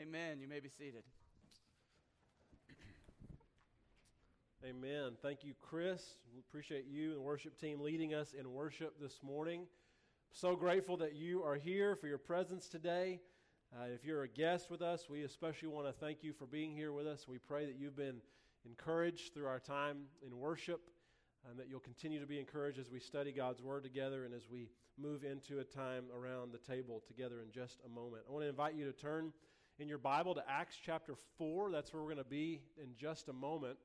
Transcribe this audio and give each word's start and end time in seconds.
Amen. 0.00 0.38
You 0.38 0.46
may 0.46 0.60
be 0.60 0.68
seated. 0.68 1.02
Amen. 4.64 5.16
Thank 5.20 5.42
you, 5.42 5.54
Chris. 5.60 6.18
We 6.32 6.38
appreciate 6.38 6.84
you 6.86 7.08
and 7.08 7.16
the 7.16 7.20
worship 7.20 7.58
team 7.58 7.80
leading 7.80 8.14
us 8.14 8.32
in 8.32 8.52
worship 8.52 9.00
this 9.00 9.18
morning. 9.24 9.66
So 10.30 10.54
grateful 10.54 10.96
that 10.98 11.16
you 11.16 11.42
are 11.42 11.56
here 11.56 11.96
for 11.96 12.06
your 12.06 12.18
presence 12.18 12.68
today. 12.68 13.18
Uh, 13.74 13.86
if 13.92 14.04
you're 14.04 14.22
a 14.22 14.28
guest 14.28 14.70
with 14.70 14.82
us, 14.82 15.10
we 15.10 15.24
especially 15.24 15.68
want 15.68 15.88
to 15.88 15.92
thank 15.92 16.22
you 16.22 16.32
for 16.32 16.46
being 16.46 16.76
here 16.76 16.92
with 16.92 17.08
us. 17.08 17.26
We 17.26 17.38
pray 17.38 17.66
that 17.66 17.74
you've 17.76 17.96
been 17.96 18.20
encouraged 18.64 19.34
through 19.34 19.46
our 19.46 19.58
time 19.58 20.02
in 20.24 20.38
worship 20.38 20.90
and 21.50 21.58
that 21.58 21.68
you'll 21.68 21.80
continue 21.80 22.20
to 22.20 22.26
be 22.26 22.38
encouraged 22.38 22.78
as 22.78 22.88
we 22.88 23.00
study 23.00 23.32
God's 23.32 23.62
Word 23.62 23.82
together 23.82 24.24
and 24.24 24.32
as 24.32 24.48
we 24.48 24.68
move 24.96 25.24
into 25.24 25.58
a 25.58 25.64
time 25.64 26.04
around 26.16 26.52
the 26.52 26.58
table 26.58 27.02
together 27.08 27.40
in 27.42 27.50
just 27.50 27.80
a 27.84 27.88
moment. 27.88 28.22
I 28.28 28.32
want 28.32 28.44
to 28.44 28.48
invite 28.48 28.76
you 28.76 28.84
to 28.84 28.92
turn 28.92 29.32
in 29.78 29.88
your 29.88 29.98
Bible 29.98 30.34
to 30.34 30.42
Acts 30.48 30.76
chapter 30.84 31.14
4. 31.36 31.70
That's 31.70 31.92
where 31.92 32.02
we're 32.02 32.08
going 32.12 32.24
to 32.24 32.28
be 32.28 32.62
in 32.82 32.96
just 32.96 33.28
a 33.28 33.32
moment. 33.32 33.78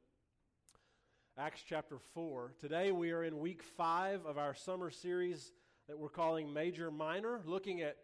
Acts 1.38 1.62
chapter 1.68 2.00
4. 2.16 2.54
Today 2.60 2.92
we 2.92 3.12
are 3.12 3.24
in 3.24 3.38
week 3.38 3.62
5 3.62 4.26
of 4.26 4.40
our 4.40 4.56
summer 4.56 4.90
series 4.90 5.52
that 5.88 6.00
we're 6.00 6.10
calling 6.10 6.52
Major 6.52 6.90
Minor, 6.90 7.42
looking 7.46 7.82
at 7.82 7.98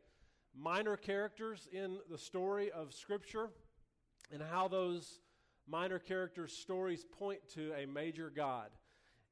minor 0.55 0.97
characters 0.97 1.67
in 1.71 1.97
the 2.11 2.17
story 2.17 2.71
of 2.71 2.93
Scripture 2.93 3.49
and 4.31 4.43
how 4.43 4.67
those 4.67 5.19
minor 5.67 5.97
characters' 5.97 6.53
stories 6.53 7.05
point 7.17 7.39
to 7.55 7.73
a 7.73 7.87
major 7.87 8.29
God. 8.29 8.69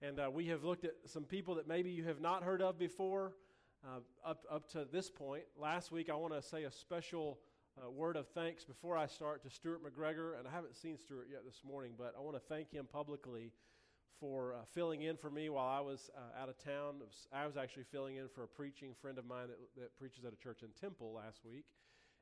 And 0.02 0.20
uh, 0.20 0.32
we 0.34 0.48
have 0.48 0.64
looked 0.64 0.84
at 0.84 0.94
some 1.06 1.26
people 1.26 1.56
that 1.56 1.68
maybe 1.68 1.92
you 1.92 2.06
have 2.06 2.22
not 2.22 2.42
heard 2.42 2.64
of 2.64 2.80
before 2.80 3.34
uh, 3.86 4.00
up, 4.28 4.46
up 4.50 4.68
to 4.72 4.88
this 4.92 5.12
point. 5.12 5.44
Last 5.56 5.92
week, 5.92 6.10
I 6.10 6.16
want 6.16 6.34
to 6.34 6.42
say 6.42 6.64
a 6.64 6.72
special 6.72 7.38
uh, 7.78 7.90
word 7.90 8.16
of 8.16 8.28
thanks 8.30 8.64
before 8.64 8.98
I 8.98 9.06
start 9.08 9.44
to 9.44 9.50
Stuart 9.50 9.82
McGregor. 9.84 10.38
And 10.38 10.48
I 10.48 10.52
haven't 10.52 10.76
seen 10.76 10.98
Stuart 10.98 11.28
yet 11.32 11.42
this 11.46 11.62
morning, 11.66 11.94
but 11.98 12.16
I 12.18 12.22
want 12.22 12.36
to 12.36 12.42
thank 12.50 12.72
him 12.72 12.88
publicly 12.92 13.52
for 14.20 14.54
uh, 14.54 14.58
filling 14.74 15.04
in 15.04 15.16
for 15.16 15.30
me 15.30 15.50
while 15.50 15.68
I 15.68 15.80
was 15.82 16.10
uh, 16.16 16.42
out 16.42 16.50
of 16.50 16.58
town. 16.58 16.96
Was, 17.00 17.28
I 17.32 17.46
was 17.46 17.58
actually 17.58 17.84
filling 17.92 18.16
in 18.16 18.28
for 18.34 18.44
a 18.44 18.48
preaching 18.48 18.94
friend 19.00 19.18
of 19.18 19.26
mine 19.26 19.48
that, 19.50 19.60
that 19.82 19.96
preaches 19.98 20.26
at 20.26 20.34
a 20.34 20.36
church 20.36 20.64
in 20.64 20.70
Temple 20.80 21.14
last 21.14 21.42
week. 21.46 21.66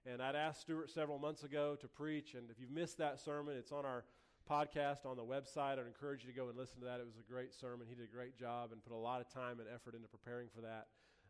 And 0.05 0.21
I'd 0.21 0.35
asked 0.35 0.61
Stuart 0.61 0.91
several 0.91 1.17
months 1.17 1.43
ago 1.43 1.77
to 1.79 1.87
preach. 1.87 2.33
And 2.33 2.49
if 2.51 2.59
you've 2.59 2.71
missed 2.71 2.97
that 2.97 3.19
sermon, 3.19 3.55
it's 3.57 3.71
on 3.71 3.85
our 3.85 4.03
podcast 4.49 5.05
on 5.05 5.15
the 5.15 5.23
website. 5.23 5.79
I'd 5.79 5.87
encourage 5.87 6.23
you 6.23 6.31
to 6.31 6.37
go 6.37 6.49
and 6.49 6.57
listen 6.57 6.79
to 6.79 6.85
that. 6.85 6.99
It 6.99 7.05
was 7.05 7.17
a 7.17 7.31
great 7.31 7.53
sermon. 7.53 7.87
He 7.89 7.95
did 7.95 8.03
a 8.03 8.13
great 8.13 8.37
job 8.37 8.71
and 8.71 8.83
put 8.83 8.93
a 8.93 8.97
lot 8.97 9.21
of 9.21 9.29
time 9.33 9.59
and 9.59 9.67
effort 9.73 9.95
into 9.95 10.07
preparing 10.07 10.47
for 10.53 10.61
that. 10.61 10.87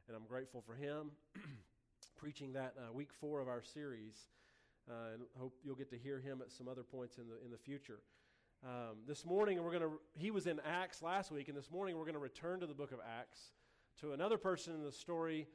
And 0.08 0.18
I'm 0.18 0.26
grateful 0.28 0.62
for 0.66 0.76
him 0.76 1.12
preaching 2.26 2.54
that 2.54 2.74
uh, 2.80 2.92
week 2.92 3.10
four 3.22 3.40
of 3.40 3.48
our 3.48 3.62
series. 3.62 4.16
Uh, 4.90 5.14
and 5.14 5.22
hope 5.40 5.54
you'll 5.64 5.76
get 5.76 5.92
to 5.92 5.96
hear 5.96 6.20
him 6.20 6.42
at 6.42 6.52
some 6.52 6.68
other 6.68 6.82
points 6.82 7.20
in 7.20 7.26
the, 7.28 7.36
in 7.46 7.52
the 7.52 7.58
future. 7.60 8.00
Um, 8.64 8.98
this 9.08 9.28
morning, 9.28 9.62
we're 9.62 9.70
going 9.70 9.84
to, 9.84 10.00
he 10.18 10.32
was 10.32 10.48
in 10.48 10.60
Acts 10.66 11.04
last 11.04 11.32
week, 11.32 11.50
and 11.50 11.56
this 11.56 11.70
morning 11.70 11.96
we're 11.96 12.06
going 12.06 12.16
to 12.16 12.20
return 12.20 12.62
to 12.62 12.66
the 12.66 12.74
book 12.74 12.92
of 12.92 12.98
Acts 13.20 13.52
to 14.02 14.14
another 14.14 14.40
person 14.40 14.74
in 14.74 14.84
the 14.84 14.92
story 14.92 15.46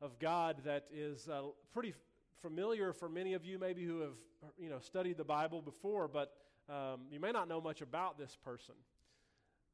of 0.00 0.20
God 0.20 0.58
that 0.64 0.84
is 0.94 1.28
uh, 1.28 1.42
pretty 1.74 1.94
familiar 2.40 2.92
for 2.92 3.08
many 3.08 3.34
of 3.34 3.44
you, 3.44 3.58
maybe 3.58 3.84
who 3.84 3.98
have 3.98 4.14
you 4.56 4.70
know 4.70 4.78
studied 4.78 5.16
the 5.16 5.24
Bible 5.24 5.60
before, 5.60 6.06
but 6.06 6.34
um, 6.68 7.00
you 7.10 7.18
may 7.18 7.32
not 7.32 7.48
know 7.48 7.60
much 7.60 7.80
about 7.80 8.16
this 8.16 8.38
person. 8.44 8.76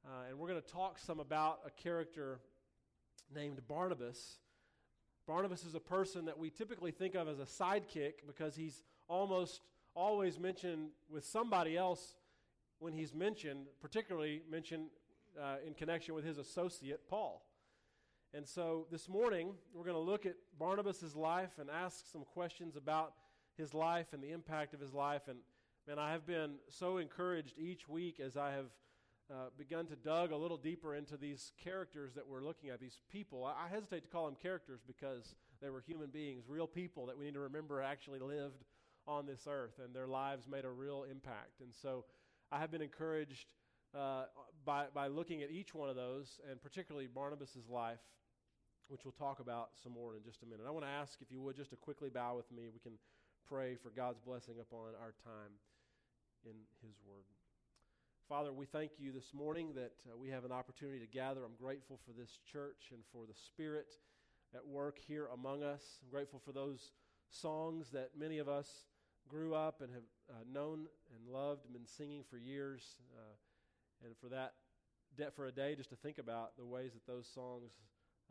Uh, 0.06 0.30
and 0.30 0.38
we're 0.38 0.48
going 0.48 0.62
to 0.62 0.72
talk 0.72 0.98
some 0.98 1.20
about 1.20 1.58
a 1.66 1.70
character 1.82 2.40
named 3.34 3.60
Barnabas. 3.68 4.38
Barnabas 5.26 5.64
is 5.64 5.74
a 5.74 5.80
person 5.80 6.26
that 6.26 6.38
we 6.38 6.50
typically 6.50 6.90
think 6.90 7.14
of 7.14 7.28
as 7.28 7.38
a 7.38 7.44
sidekick 7.44 8.14
because 8.26 8.54
he's 8.54 8.82
almost 9.08 9.60
always 9.94 10.38
mentioned 10.38 10.88
with 11.08 11.24
somebody 11.24 11.76
else 11.76 12.14
when 12.78 12.92
he's 12.92 13.14
mentioned, 13.14 13.66
particularly 13.80 14.42
mentioned 14.50 14.88
uh, 15.40 15.56
in 15.66 15.72
connection 15.74 16.14
with 16.14 16.24
his 16.24 16.38
associate, 16.38 17.00
Paul. 17.08 17.42
And 18.34 18.46
so 18.46 18.86
this 18.90 19.08
morning, 19.08 19.54
we're 19.72 19.84
going 19.84 19.94
to 19.94 20.00
look 20.00 20.26
at 20.26 20.34
Barnabas' 20.58 21.14
life 21.14 21.52
and 21.58 21.70
ask 21.70 22.04
some 22.12 22.24
questions 22.24 22.76
about 22.76 23.14
his 23.56 23.72
life 23.72 24.08
and 24.12 24.22
the 24.22 24.32
impact 24.32 24.74
of 24.74 24.80
his 24.80 24.92
life. 24.92 25.22
And 25.28 25.38
man, 25.86 25.98
I 25.98 26.12
have 26.12 26.26
been 26.26 26.56
so 26.68 26.98
encouraged 26.98 27.54
each 27.56 27.88
week 27.88 28.20
as 28.20 28.36
I 28.36 28.50
have 28.50 28.66
uh, 29.30 29.48
begun 29.56 29.86
to 29.86 29.96
dug 29.96 30.32
a 30.32 30.36
little 30.36 30.56
deeper 30.56 30.94
into 30.94 31.16
these 31.16 31.52
characters 31.62 32.12
that 32.14 32.26
we're 32.28 32.42
looking 32.42 32.70
at, 32.70 32.80
these 32.80 32.98
people. 33.10 33.44
I, 33.44 33.66
I 33.66 33.68
hesitate 33.68 34.02
to 34.02 34.08
call 34.08 34.26
them 34.26 34.36
characters 34.40 34.80
because 34.86 35.34
they 35.62 35.70
were 35.70 35.80
human 35.80 36.10
beings, 36.10 36.44
real 36.48 36.66
people 36.66 37.06
that 37.06 37.16
we 37.16 37.24
need 37.24 37.34
to 37.34 37.40
remember 37.40 37.80
actually 37.80 38.18
lived 38.18 38.64
on 39.06 39.26
this 39.26 39.46
earth 39.48 39.78
and 39.82 39.94
their 39.94 40.06
lives 40.06 40.46
made 40.50 40.64
a 40.64 40.70
real 40.70 41.04
impact. 41.10 41.60
And 41.60 41.72
so 41.74 42.04
I 42.52 42.58
have 42.58 42.70
been 42.70 42.82
encouraged 42.82 43.46
uh, 43.94 44.24
by, 44.64 44.86
by 44.94 45.06
looking 45.06 45.42
at 45.42 45.50
each 45.50 45.74
one 45.74 45.88
of 45.88 45.96
those, 45.96 46.40
and 46.50 46.60
particularly 46.60 47.06
Barnabas' 47.06 47.56
life, 47.68 48.00
which 48.88 49.04
we'll 49.04 49.12
talk 49.12 49.40
about 49.40 49.70
some 49.82 49.92
more 49.92 50.16
in 50.16 50.22
just 50.22 50.42
a 50.42 50.46
minute. 50.46 50.66
I 50.66 50.70
want 50.70 50.84
to 50.84 50.90
ask 50.90 51.20
if 51.22 51.30
you 51.30 51.40
would 51.42 51.56
just 51.56 51.70
to 51.70 51.76
quickly 51.76 52.10
bow 52.10 52.36
with 52.36 52.50
me. 52.52 52.64
We 52.72 52.80
can 52.80 52.98
pray 53.48 53.76
for 53.76 53.90
God's 53.90 54.20
blessing 54.20 54.56
upon 54.60 54.92
our 55.00 55.14
time 55.24 55.52
in 56.44 56.54
His 56.82 56.96
Word. 57.06 57.24
Father, 58.28 58.54
we 58.54 58.64
thank 58.64 58.92
you 58.98 59.12
this 59.12 59.34
morning 59.34 59.74
that 59.74 59.92
uh, 60.08 60.16
we 60.16 60.30
have 60.30 60.46
an 60.46 60.52
opportunity 60.52 60.98
to 60.98 61.06
gather. 61.06 61.44
I'm 61.44 61.56
grateful 61.60 62.00
for 62.06 62.12
this 62.18 62.38
church 62.50 62.88
and 62.90 63.00
for 63.12 63.26
the 63.26 63.34
Spirit 63.34 63.98
at 64.54 64.66
work 64.66 64.98
here 65.06 65.28
among 65.34 65.62
us. 65.62 65.98
I'm 66.02 66.10
grateful 66.10 66.40
for 66.42 66.52
those 66.52 66.92
songs 67.28 67.90
that 67.90 68.12
many 68.18 68.38
of 68.38 68.48
us 68.48 68.86
grew 69.28 69.54
up 69.54 69.82
and 69.82 69.92
have 69.92 70.02
uh, 70.30 70.42
known 70.50 70.86
and 71.14 71.30
loved 71.30 71.66
and 71.66 71.74
been 71.74 71.86
singing 71.86 72.24
for 72.30 72.38
years. 72.38 72.96
Uh, 73.14 74.06
and 74.06 74.16
for 74.16 74.30
that, 74.30 74.54
for 75.36 75.44
a 75.46 75.52
day, 75.52 75.74
just 75.74 75.90
to 75.90 75.96
think 75.96 76.16
about 76.16 76.56
the 76.56 76.64
ways 76.64 76.92
that 76.94 77.06
those 77.06 77.28
songs 77.28 77.72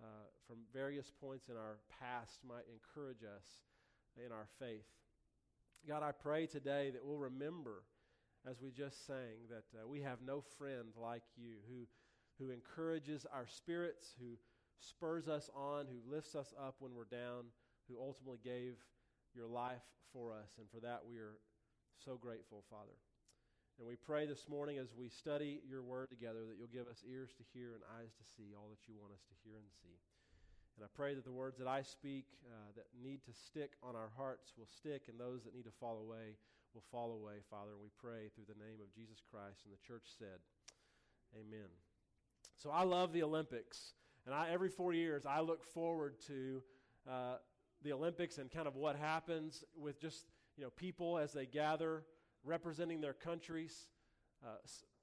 uh, 0.02 0.06
from 0.48 0.58
various 0.74 1.12
points 1.22 1.50
in 1.50 1.56
our 1.56 1.78
past 2.00 2.40
might 2.48 2.66
encourage 2.74 3.24
us 3.24 3.46
in 4.18 4.32
our 4.32 4.48
faith. 4.58 4.88
God, 5.88 6.02
I 6.02 6.14
pray 6.14 6.48
today 6.48 6.90
that 6.90 7.06
we'll 7.06 7.20
remember, 7.20 7.84
as 8.50 8.62
we 8.62 8.72
just 8.72 9.08
sang, 9.08 9.48
that 9.50 9.66
uh, 9.78 9.88
we 9.88 10.02
have 10.02 10.20
no 10.26 10.44
friend 10.58 10.92
like 11.00 11.24
you 11.38 11.56
who, 11.68 11.88
who 12.44 12.52
encourages 12.52 13.26
our 13.34 13.48
spirits, 13.48 14.16
who 14.20 14.36
spurs 14.80 15.28
us 15.28 15.50
on, 15.56 15.86
who 15.88 16.14
lifts 16.14 16.36
us 16.36 16.54
up 16.60 16.76
when 16.80 16.94
we're 16.94 17.06
down, 17.06 17.46
who 17.88 18.00
ultimately 18.00 18.40
gave 18.44 18.76
your 19.34 19.48
life 19.48 19.86
for 20.12 20.34
us. 20.34 20.52
And 20.60 20.68
for 20.70 20.80
that, 20.82 21.02
we 21.08 21.18
are 21.18 21.40
so 22.04 22.16
grateful, 22.16 22.64
Father. 22.70 23.00
And 23.80 23.88
we 23.88 23.96
pray 23.96 24.28
this 24.28 24.46
morning 24.50 24.78
as 24.78 24.94
we 24.94 25.10
study 25.10 25.62
your 25.66 25.82
word 25.82 26.10
together 26.10 26.46
that 26.46 26.60
you'll 26.60 26.68
give 26.70 26.92
us 26.92 27.02
ears 27.10 27.34
to 27.38 27.44
hear 27.58 27.74
and 27.74 27.82
eyes 27.98 28.12
to 28.14 28.26
see 28.36 28.54
all 28.54 28.70
that 28.70 28.86
you 28.86 28.94
want 29.00 29.14
us 29.16 29.24
to 29.26 29.36
hear 29.42 29.58
and 29.58 29.72
see. 29.82 29.98
And 30.78 30.86
I 30.86 30.90
pray 30.94 31.16
that 31.16 31.26
the 31.26 31.34
words 31.34 31.58
that 31.58 31.68
I 31.68 31.82
speak 31.82 32.26
uh, 32.46 32.70
that 32.76 32.86
need 32.94 33.24
to 33.26 33.34
stick 33.34 33.74
on 33.82 33.96
our 33.96 34.10
hearts 34.18 34.54
will 34.58 34.70
stick, 34.70 35.06
and 35.08 35.18
those 35.18 35.44
that 35.46 35.56
need 35.56 35.66
to 35.66 35.78
fall 35.80 36.02
away 36.02 36.38
will 36.74 36.84
fall 36.92 37.12
away, 37.12 37.36
Father. 37.50 37.72
And 37.72 37.82
we 37.82 37.90
pray 37.98 38.30
through 38.34 38.46
the 38.48 38.60
name 38.64 38.80
of 38.82 38.94
Jesus 38.94 39.22
Christ. 39.30 39.62
And 39.66 39.74
the 39.74 39.88
church 39.88 40.06
said, 40.18 40.40
Amen. 41.36 41.70
So 42.56 42.70
I 42.70 42.84
love 42.84 43.14
the 43.14 43.24
Olympics. 43.24 43.94
And 44.26 44.34
I, 44.34 44.50
every 44.52 44.70
four 44.70 44.94
years, 44.94 45.26
I 45.26 45.42
look 45.42 45.64
forward 45.64 46.16
to 46.28 46.62
uh, 47.10 47.36
the 47.84 47.94
Olympics 47.94 48.38
and 48.38 48.50
kind 48.50 48.68
of 48.68 48.76
what 48.76 48.96
happens 48.96 49.64
with 49.76 50.00
just 50.00 50.26
you 50.58 50.64
know 50.64 50.70
people 50.70 51.18
as 51.18 51.34
they 51.34 51.46
gather 51.46 52.04
representing 52.44 53.02
their 53.02 53.14
countries, 53.14 53.88
uh, 54.46 54.56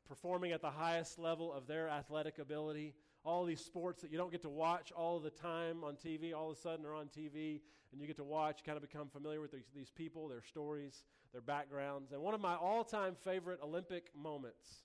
performing 0.07 0.53
at 0.53 0.63
the 0.63 0.71
highest 0.71 1.19
level 1.19 1.53
of 1.53 1.67
their 1.67 1.89
athletic 1.89 2.39
ability. 2.39 2.95
All 3.25 3.45
these 3.45 3.61
sports 3.61 4.03
that 4.03 4.11
you 4.11 4.19
don't 4.19 4.31
get 4.31 4.43
to 4.43 4.49
watch 4.49 4.93
all 4.93 5.21
the 5.21 5.31
time 5.31 5.85
on 5.85 5.97
TV, 5.97 6.35
all 6.35 6.51
of 6.51 6.57
a 6.57 6.61
sudden 6.61 6.87
are 6.87 6.95
on 6.95 7.07
TV, 7.07 7.61
and 7.93 8.01
you 8.01 8.07
get 8.07 8.17
to 8.17 8.25
watch, 8.25 8.65
kind 8.65 8.77
of 8.77 8.83
become 8.83 9.09
familiar 9.09 9.41
with 9.41 9.53
these, 9.53 9.69
these 9.75 9.91
people, 9.91 10.29
their 10.29 10.43
stories, 10.43 11.05
their 11.33 11.43
backgrounds. 11.43 12.13
And 12.13 12.23
one 12.23 12.35
of 12.35 12.41
my 12.41 12.55
all 12.55 12.85
time 12.85 13.15
favorite 13.23 13.61
Olympic 13.63 14.11
moments 14.17 14.85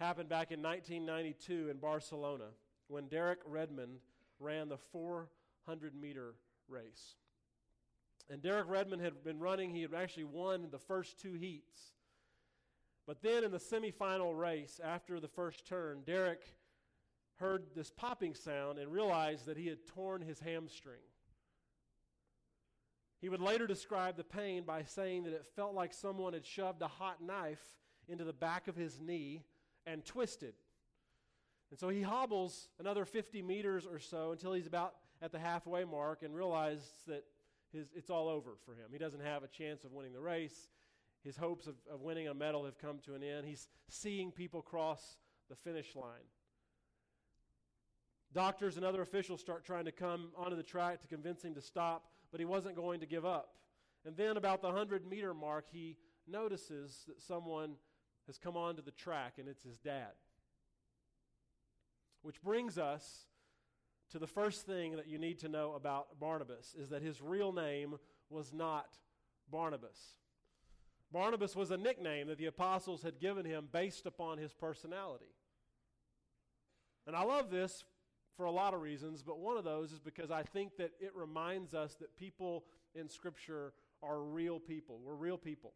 happened 0.00 0.28
back 0.28 0.50
in 0.50 0.62
1992 0.62 1.70
in 1.70 1.76
Barcelona 1.78 2.46
when 2.88 3.06
Derek 3.06 3.40
Redmond 3.46 3.98
ran 4.40 4.68
the 4.68 4.78
400 4.92 5.94
meter 5.94 6.34
race. 6.68 7.16
And 8.30 8.42
Derek 8.42 8.68
Redmond 8.68 9.02
had 9.02 9.24
been 9.24 9.38
running, 9.38 9.70
he 9.70 9.82
had 9.82 9.94
actually 9.94 10.24
won 10.24 10.68
the 10.70 10.78
first 10.78 11.20
two 11.20 11.34
heats. 11.34 11.92
But 13.06 13.22
then 13.22 13.42
in 13.42 13.50
the 13.50 13.58
semifinal 13.58 14.38
race, 14.38 14.80
after 14.84 15.18
the 15.18 15.28
first 15.28 15.66
turn, 15.66 16.02
Derek 16.04 16.42
heard 17.38 17.66
this 17.74 17.90
popping 17.90 18.34
sound 18.34 18.78
and 18.78 18.92
realized 18.92 19.46
that 19.46 19.56
he 19.56 19.66
had 19.66 19.86
torn 19.86 20.20
his 20.20 20.40
hamstring. 20.40 21.00
He 23.20 23.28
would 23.28 23.40
later 23.40 23.66
describe 23.66 24.16
the 24.16 24.24
pain 24.24 24.62
by 24.64 24.84
saying 24.84 25.24
that 25.24 25.32
it 25.32 25.46
felt 25.56 25.74
like 25.74 25.92
someone 25.92 26.34
had 26.34 26.46
shoved 26.46 26.82
a 26.82 26.88
hot 26.88 27.20
knife 27.20 27.62
into 28.08 28.24
the 28.24 28.32
back 28.32 28.68
of 28.68 28.76
his 28.76 29.00
knee 29.00 29.44
and 29.86 30.04
twisted. 30.04 30.54
And 31.70 31.78
so 31.78 31.88
he 31.88 32.02
hobbles 32.02 32.68
another 32.78 33.04
50 33.04 33.42
meters 33.42 33.86
or 33.86 33.98
so 33.98 34.32
until 34.32 34.52
he's 34.52 34.66
about 34.66 34.94
at 35.20 35.32
the 35.32 35.38
halfway 35.38 35.84
mark 35.84 36.22
and 36.22 36.34
realizes 36.34 36.88
that 37.06 37.24
his, 37.72 37.90
it's 37.94 38.08
all 38.08 38.28
over 38.28 38.52
for 38.64 38.72
him. 38.72 38.86
He 38.92 38.98
doesn't 38.98 39.20
have 39.20 39.42
a 39.42 39.48
chance 39.48 39.84
of 39.84 39.92
winning 39.92 40.12
the 40.12 40.20
race. 40.20 40.68
His 41.24 41.36
hopes 41.36 41.66
of, 41.66 41.74
of 41.92 42.00
winning 42.00 42.28
a 42.28 42.34
medal 42.34 42.64
have 42.64 42.78
come 42.78 42.98
to 43.04 43.14
an 43.14 43.22
end. 43.22 43.46
He's 43.46 43.68
seeing 43.88 44.30
people 44.30 44.62
cross 44.62 45.18
the 45.50 45.56
finish 45.56 45.94
line. 45.96 46.24
Doctors 48.34 48.76
and 48.76 48.84
other 48.84 49.02
officials 49.02 49.40
start 49.40 49.64
trying 49.64 49.86
to 49.86 49.92
come 49.92 50.28
onto 50.36 50.56
the 50.56 50.62
track 50.62 51.00
to 51.00 51.08
convince 51.08 51.42
him 51.42 51.54
to 51.54 51.62
stop, 51.62 52.04
but 52.30 52.40
he 52.40 52.46
wasn't 52.46 52.76
going 52.76 53.00
to 53.00 53.06
give 53.06 53.24
up. 53.24 53.54
And 54.04 54.16
then, 54.16 54.36
about 54.36 54.60
the 54.60 54.68
100 54.68 55.06
meter 55.06 55.34
mark, 55.34 55.66
he 55.70 55.96
notices 56.26 57.04
that 57.08 57.20
someone 57.20 57.76
has 58.26 58.38
come 58.38 58.56
onto 58.56 58.82
the 58.82 58.90
track, 58.90 59.34
and 59.38 59.48
it's 59.48 59.62
his 59.62 59.78
dad. 59.78 60.12
Which 62.22 62.42
brings 62.42 62.78
us 62.78 63.26
to 64.10 64.18
the 64.18 64.26
first 64.26 64.66
thing 64.66 64.96
that 64.96 65.08
you 65.08 65.18
need 65.18 65.38
to 65.40 65.48
know 65.48 65.72
about 65.72 66.18
Barnabas 66.20 66.74
is 66.78 66.90
that 66.90 67.02
his 67.02 67.20
real 67.20 67.52
name 67.52 67.96
was 68.30 68.52
not 68.52 68.98
Barnabas. 69.50 70.14
Barnabas 71.10 71.56
was 71.56 71.70
a 71.70 71.76
nickname 71.76 72.28
that 72.28 72.38
the 72.38 72.46
apostles 72.46 73.02
had 73.02 73.18
given 73.18 73.46
him 73.46 73.68
based 73.72 74.04
upon 74.06 74.38
his 74.38 74.52
personality. 74.52 75.32
And 77.06 77.16
I 77.16 77.24
love 77.24 77.50
this 77.50 77.84
for 78.38 78.44
a 78.44 78.52
lot 78.52 78.72
of 78.72 78.80
reasons, 78.80 79.20
but 79.20 79.40
one 79.40 79.58
of 79.58 79.64
those 79.64 79.90
is 79.90 79.98
because 79.98 80.30
I 80.30 80.44
think 80.44 80.76
that 80.76 80.92
it 81.00 81.10
reminds 81.16 81.74
us 81.74 81.96
that 81.96 82.16
people 82.16 82.64
in 82.94 83.08
Scripture 83.08 83.72
are 84.00 84.22
real 84.22 84.60
people. 84.60 85.00
We're 85.04 85.16
real 85.16 85.36
people. 85.36 85.72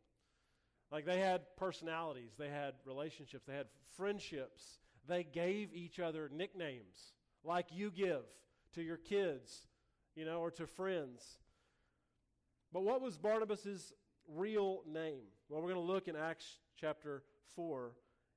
Like 0.93 1.05
they 1.05 1.19
had 1.19 1.43
personalities, 1.56 2.31
they 2.38 2.49
had 2.49 2.75
relationships, 2.87 3.44
they 3.49 3.55
had 3.55 3.67
friendships. 3.97 4.79
They 5.09 5.25
gave 5.25 5.75
each 5.75 5.99
other 5.99 6.31
nicknames 6.32 7.14
like 7.43 7.67
you 7.73 7.91
give 7.91 8.23
to 8.75 8.82
your 8.82 8.97
kids, 8.97 9.67
you 10.14 10.25
know, 10.25 10.38
or 10.38 10.53
to 10.53 10.67
friends. 10.69 11.38
But 12.73 12.85
what 12.85 13.03
was 13.03 13.19
Barnabas's 13.19 13.93
real 14.29 14.82
name? 14.87 15.25
Well, 15.49 15.61
we're 15.61 15.73
going 15.73 15.85
to 15.85 15.93
look 15.93 16.06
in 16.06 16.14
Acts 16.14 16.59
chapter 16.81 17.25
4 17.56 17.91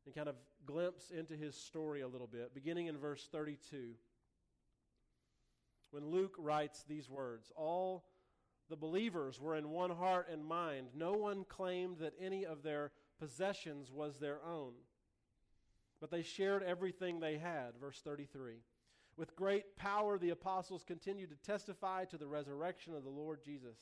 and 0.08 0.16
kind 0.16 0.28
of 0.28 0.36
glimpse 0.66 1.12
into 1.12 1.36
his 1.36 1.56
story 1.56 2.02
a 2.02 2.08
little 2.08 2.28
bit, 2.28 2.56
beginning 2.56 2.88
in 2.88 2.98
verse 2.98 3.28
32 3.32 3.94
when 5.96 6.12
Luke 6.12 6.36
writes 6.38 6.84
these 6.84 7.10
words 7.10 7.54
All 7.56 8.04
the 8.70 8.76
believers 8.76 9.40
were 9.40 9.56
in 9.56 9.70
one 9.70 9.92
heart 9.92 10.28
and 10.30 10.44
mind. 10.44 10.88
No 10.94 11.14
one 11.14 11.46
claimed 11.46 12.00
that 12.00 12.14
any 12.20 12.46
of 12.46 12.64
their 12.64 12.92
possessions 13.18 13.90
was 13.94 14.20
their 14.20 14.40
own, 14.46 14.74
but 16.02 16.12
they 16.12 16.22
shared 16.22 16.64
everything 16.64 17.22
they 17.22 17.38
had. 17.38 17.78
Verse 17.80 18.02
33. 18.04 18.56
With 19.16 19.38
great 19.38 19.78
power, 19.78 20.18
the 20.18 20.32
apostles 20.32 20.84
continued 20.86 21.30
to 21.30 21.50
testify 21.50 22.04
to 22.06 22.18
the 22.18 22.28
resurrection 22.28 22.94
of 22.94 23.06
the 23.06 23.10
Lord 23.10 23.42
Jesus. 23.42 23.78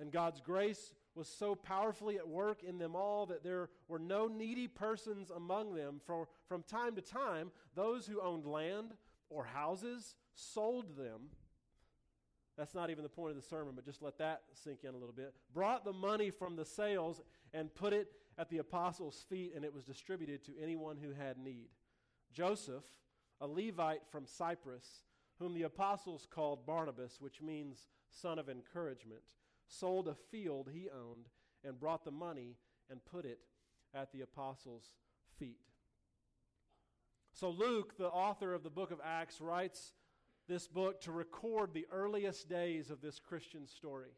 And 0.00 0.10
God's 0.10 0.40
grace 0.40 0.94
was 1.14 1.28
so 1.28 1.54
powerfully 1.54 2.16
at 2.16 2.26
work 2.26 2.64
in 2.64 2.76
them 2.76 2.96
all 2.96 3.24
that 3.26 3.44
there 3.44 3.70
were 3.86 4.00
no 4.00 4.26
needy 4.26 4.66
persons 4.66 5.30
among 5.30 5.76
them. 5.76 6.00
For 6.04 6.26
from 6.48 6.64
time 6.64 6.96
to 6.96 7.02
time, 7.02 7.52
those 7.76 8.04
who 8.04 8.20
owned 8.20 8.46
land 8.46 8.94
or 9.30 9.44
houses 9.44 10.16
sold 10.36 10.96
them. 10.96 11.30
That's 12.56 12.74
not 12.74 12.90
even 12.90 13.02
the 13.02 13.10
point 13.10 13.30
of 13.30 13.36
the 13.36 13.42
sermon, 13.42 13.74
but 13.74 13.84
just 13.84 14.02
let 14.02 14.18
that 14.18 14.42
sink 14.54 14.80
in 14.84 14.94
a 14.94 14.96
little 14.96 15.14
bit. 15.14 15.34
Brought 15.52 15.84
the 15.84 15.92
money 15.92 16.30
from 16.30 16.56
the 16.56 16.64
sales 16.64 17.20
and 17.52 17.74
put 17.74 17.92
it 17.92 18.08
at 18.38 18.48
the 18.48 18.58
apostles' 18.58 19.24
feet, 19.28 19.52
and 19.54 19.64
it 19.64 19.74
was 19.74 19.84
distributed 19.84 20.44
to 20.44 20.52
anyone 20.62 20.96
who 20.96 21.12
had 21.12 21.38
need. 21.38 21.68
Joseph, 22.32 22.84
a 23.40 23.46
Levite 23.46 24.06
from 24.10 24.26
Cyprus, 24.26 25.04
whom 25.38 25.54
the 25.54 25.64
apostles 25.64 26.26
called 26.30 26.66
Barnabas, 26.66 27.20
which 27.20 27.42
means 27.42 27.88
son 28.10 28.38
of 28.38 28.48
encouragement, 28.48 29.22
sold 29.68 30.08
a 30.08 30.14
field 30.14 30.70
he 30.72 30.88
owned 30.88 31.26
and 31.64 31.78
brought 31.78 32.04
the 32.04 32.10
money 32.10 32.56
and 32.90 33.04
put 33.04 33.24
it 33.24 33.40
at 33.94 34.12
the 34.12 34.22
apostles' 34.22 34.92
feet. 35.38 35.60
So, 37.32 37.50
Luke, 37.50 37.98
the 37.98 38.08
author 38.08 38.54
of 38.54 38.62
the 38.62 38.70
book 38.70 38.90
of 38.90 39.00
Acts, 39.04 39.40
writes 39.42 39.92
this 40.48 40.68
book 40.68 41.00
to 41.02 41.12
record 41.12 41.72
the 41.72 41.86
earliest 41.90 42.48
days 42.48 42.90
of 42.90 43.00
this 43.00 43.18
Christian 43.18 43.66
story. 43.66 44.10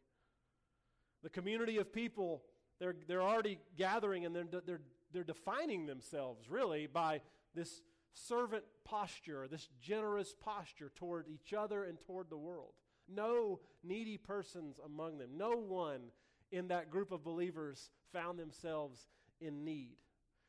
The 1.22 1.30
community 1.30 1.78
of 1.78 1.92
people, 1.92 2.42
they're, 2.78 2.96
they're 3.06 3.22
already 3.22 3.58
gathering 3.76 4.24
and 4.24 4.34
they're, 4.34 4.62
they're, 4.64 4.80
they're 5.12 5.24
defining 5.24 5.86
themselves 5.86 6.48
really 6.48 6.86
by 6.86 7.20
this 7.54 7.82
servant 8.12 8.64
posture, 8.84 9.48
this 9.50 9.68
generous 9.80 10.34
posture 10.38 10.90
toward 10.94 11.26
each 11.28 11.52
other 11.52 11.84
and 11.84 11.98
toward 12.00 12.30
the 12.30 12.36
world. 12.36 12.72
No 13.08 13.60
needy 13.82 14.18
persons 14.18 14.78
among 14.84 15.18
them. 15.18 15.30
No 15.36 15.52
one 15.52 16.10
in 16.52 16.68
that 16.68 16.90
group 16.90 17.10
of 17.10 17.24
believers 17.24 17.90
found 18.12 18.38
themselves 18.38 19.08
in 19.40 19.64
need. 19.64 19.96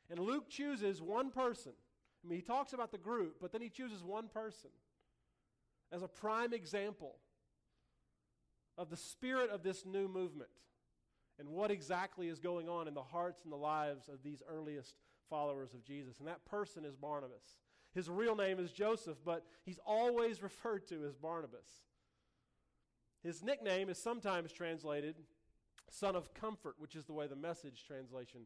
And 0.10 0.20
Luke 0.20 0.50
chooses 0.50 1.02
one 1.02 1.30
person. 1.32 1.74
I 2.24 2.28
mean, 2.28 2.40
he 2.40 2.46
talks 2.46 2.74
about 2.74 2.92
the 2.92 2.98
group, 2.98 3.38
but 3.40 3.52
then 3.52 3.62
he 3.62 3.70
chooses 3.70 4.04
one 4.04 4.28
person 4.28 4.72
as 5.92 6.02
a 6.02 6.08
prime 6.08 6.54
example 6.54 7.16
of 8.78 8.90
the 8.90 8.98
spirit 8.98 9.50
of 9.50 9.64
this 9.64 9.86
new 9.86 10.08
movement 10.08 10.50
and 11.40 11.50
what 11.50 11.72
exactly 11.72 12.28
is 12.28 12.40
going 12.40 12.68
on 12.70 12.88
in 12.88 12.94
the 12.94 13.02
hearts 13.02 13.44
and 13.44 13.52
the 13.52 13.58
lives 13.58 14.08
of 14.08 14.24
these 14.24 14.42
earliest 14.48 14.96
followers 15.30 15.74
of 15.74 15.84
Jesus. 15.84 16.20
And 16.20 16.28
that 16.28 16.46
person 16.46 16.86
is 16.86 16.96
Barnabas. 16.96 17.58
His 17.94 18.10
real 18.10 18.36
name 18.36 18.60
is 18.60 18.72
Joseph, 18.72 19.18
but 19.26 19.46
he's 19.66 19.80
always 19.86 20.44
referred 20.44 20.88
to 20.88 21.06
as 21.06 21.16
Barnabas. 21.16 21.68
His 23.24 23.44
nickname 23.44 23.90
is 23.90 23.98
sometimes 23.98 24.52
translated 24.52 25.16
son 25.90 26.16
of 26.16 26.34
comfort, 26.34 26.76
which 26.78 26.96
is 26.96 27.06
the 27.06 27.14
way 27.14 27.28
the 27.28 27.36
message 27.36 27.84
translation 27.86 28.42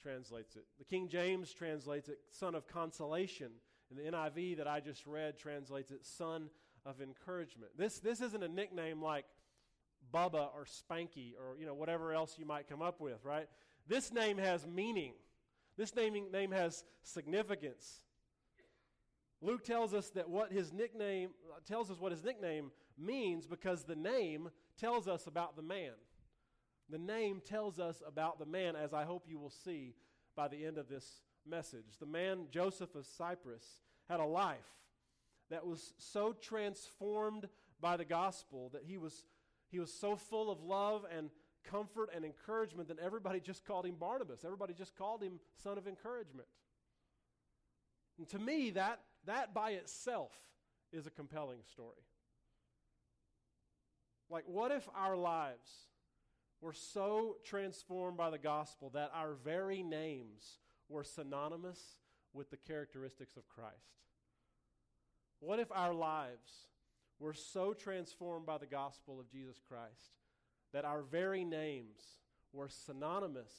translates 0.00 0.56
it. 0.56 0.64
The 0.78 0.84
King 0.84 1.08
James 1.08 1.52
translates 1.52 2.08
it 2.08 2.18
son 2.30 2.54
of 2.54 2.68
consolation, 2.68 3.50
and 3.90 3.98
the 3.98 4.10
NIV 4.10 4.58
that 4.58 4.68
I 4.68 4.80
just 4.80 5.06
read 5.06 5.38
translates 5.38 5.90
it 5.90 6.04
son 6.04 6.50
of 6.86 7.00
encouragement. 7.00 7.72
This, 7.76 7.98
this 7.98 8.20
isn't 8.20 8.42
a 8.42 8.48
nickname 8.48 9.02
like 9.02 9.26
Bubba 10.14 10.48
or 10.54 10.64
Spanky 10.64 11.34
or 11.38 11.58
you 11.58 11.66
know 11.66 11.74
whatever 11.74 12.12
else 12.12 12.36
you 12.38 12.46
might 12.46 12.68
come 12.68 12.80
up 12.80 13.00
with, 13.00 13.24
right? 13.24 13.48
This 13.88 14.12
name 14.12 14.38
has 14.38 14.66
meaning. 14.66 15.12
This 15.76 15.94
naming, 15.94 16.30
name 16.32 16.52
has 16.52 16.84
significance. 17.02 18.00
Luke 19.42 19.64
tells 19.64 19.92
us 19.92 20.08
that 20.10 20.28
what 20.28 20.50
his 20.50 20.72
nickname 20.72 21.30
tells 21.66 21.90
us 21.90 22.00
what 22.00 22.12
his 22.12 22.24
nickname 22.24 22.70
means 22.96 23.46
because 23.46 23.84
the 23.84 23.96
name 23.96 24.48
tells 24.78 25.06
us 25.06 25.26
about 25.26 25.56
the 25.56 25.62
man. 25.62 25.92
The 26.88 26.98
name 26.98 27.42
tells 27.44 27.78
us 27.78 28.02
about 28.06 28.38
the 28.38 28.46
man, 28.46 28.76
as 28.76 28.94
I 28.94 29.04
hope 29.04 29.24
you 29.28 29.38
will 29.38 29.50
see 29.50 29.94
by 30.36 30.48
the 30.48 30.64
end 30.64 30.78
of 30.78 30.88
this 30.88 31.20
message. 31.46 31.98
The 31.98 32.06
man, 32.06 32.46
Joseph 32.50 32.94
of 32.94 33.06
Cyprus, 33.06 33.64
had 34.08 34.20
a 34.20 34.24
life 34.24 34.76
that 35.50 35.66
was 35.66 35.92
so 35.98 36.32
transformed 36.32 37.48
by 37.80 37.96
the 37.96 38.04
gospel 38.04 38.70
that 38.72 38.82
he 38.84 38.98
was, 38.98 39.24
he 39.68 39.78
was 39.78 39.92
so 39.92 40.16
full 40.16 40.50
of 40.50 40.62
love 40.62 41.04
and 41.16 41.30
comfort 41.64 42.10
and 42.14 42.24
encouragement 42.24 42.88
that 42.88 42.98
everybody 42.98 43.40
just 43.40 43.64
called 43.64 43.86
him 43.86 43.96
Barnabas. 43.98 44.44
Everybody 44.44 44.74
just 44.74 44.96
called 44.96 45.22
him 45.22 45.40
son 45.62 45.78
of 45.78 45.86
encouragement. 45.86 46.48
And 48.18 48.28
to 48.30 48.38
me, 48.38 48.70
that, 48.70 49.00
that 49.26 49.52
by 49.52 49.72
itself 49.72 50.32
is 50.92 51.06
a 51.06 51.10
compelling 51.10 51.60
story. 51.70 52.02
Like, 54.30 54.44
what 54.46 54.72
if 54.72 54.88
our 54.96 55.16
lives 55.16 55.70
were 56.60 56.72
so 56.72 57.36
transformed 57.44 58.16
by 58.16 58.30
the 58.30 58.38
gospel 58.38 58.90
that 58.94 59.10
our 59.14 59.34
very 59.34 59.82
names 59.82 60.58
were 60.88 61.04
synonymous 61.04 61.80
with 62.32 62.50
the 62.50 62.56
characteristics 62.56 63.36
of 63.36 63.48
Christ? 63.48 64.05
What 65.40 65.58
if 65.58 65.70
our 65.72 65.94
lives 65.94 66.68
were 67.18 67.34
so 67.34 67.72
transformed 67.72 68.46
by 68.46 68.58
the 68.58 68.66
gospel 68.66 69.20
of 69.20 69.30
Jesus 69.30 69.60
Christ 69.66 70.20
that 70.72 70.84
our 70.84 71.02
very 71.02 71.44
names 71.44 72.02
were 72.52 72.68
synonymous 72.68 73.52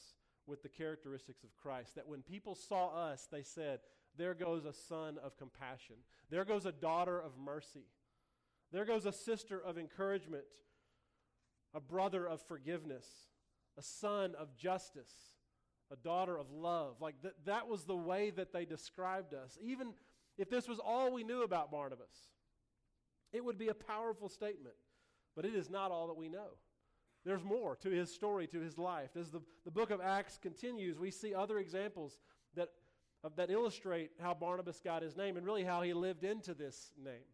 with 0.45 0.63
the 0.63 0.69
characteristics 0.69 1.43
of 1.43 1.55
Christ? 1.55 1.95
That 1.95 2.07
when 2.07 2.21
people 2.21 2.55
saw 2.55 2.89
us, 2.89 3.27
they 3.31 3.43
said, 3.43 3.79
There 4.17 4.33
goes 4.33 4.65
a 4.65 4.73
son 4.73 5.17
of 5.23 5.37
compassion, 5.37 5.97
there 6.29 6.45
goes 6.45 6.65
a 6.65 6.71
daughter 6.71 7.19
of 7.19 7.37
mercy, 7.37 7.85
there 8.71 8.85
goes 8.85 9.05
a 9.05 9.11
sister 9.11 9.59
of 9.59 9.77
encouragement, 9.77 10.43
a 11.73 11.79
brother 11.79 12.27
of 12.27 12.41
forgiveness, 12.41 13.05
a 13.77 13.83
son 13.83 14.33
of 14.37 14.55
justice, 14.57 15.13
a 15.91 15.95
daughter 15.95 16.37
of 16.37 16.51
love. 16.51 16.95
Like 16.99 17.21
th- 17.21 17.33
that 17.45 17.67
was 17.67 17.85
the 17.85 17.95
way 17.95 18.31
that 18.31 18.51
they 18.51 18.65
described 18.65 19.33
us. 19.33 19.57
Even 19.61 19.93
if 20.37 20.49
this 20.49 20.67
was 20.67 20.79
all 20.79 21.11
we 21.11 21.23
knew 21.23 21.43
about 21.43 21.71
Barnabas, 21.71 22.29
it 23.33 23.43
would 23.43 23.57
be 23.57 23.67
a 23.69 23.73
powerful 23.73 24.29
statement, 24.29 24.75
but 25.35 25.45
it 25.45 25.55
is 25.55 25.69
not 25.69 25.91
all 25.91 26.07
that 26.07 26.17
we 26.17 26.29
know. 26.29 26.57
There's 27.25 27.43
more 27.43 27.75
to 27.77 27.89
his 27.89 28.13
story, 28.13 28.47
to 28.47 28.59
his 28.59 28.77
life. 28.77 29.09
As 29.19 29.31
the, 29.31 29.41
the 29.65 29.71
book 29.71 29.89
of 29.89 29.99
Acts 29.99 30.37
continues, 30.41 30.97
we 30.97 31.11
see 31.11 31.33
other 31.33 31.59
examples 31.59 32.19
that, 32.55 32.69
uh, 33.23 33.29
that 33.35 33.49
illustrate 33.49 34.11
how 34.21 34.33
Barnabas 34.33 34.79
got 34.79 35.01
his 35.01 35.17
name 35.17 35.35
and 35.35 35.45
really 35.45 35.63
how 35.63 35.81
he 35.81 35.93
lived 35.93 36.23
into 36.23 36.53
this 36.53 36.91
name. 37.03 37.27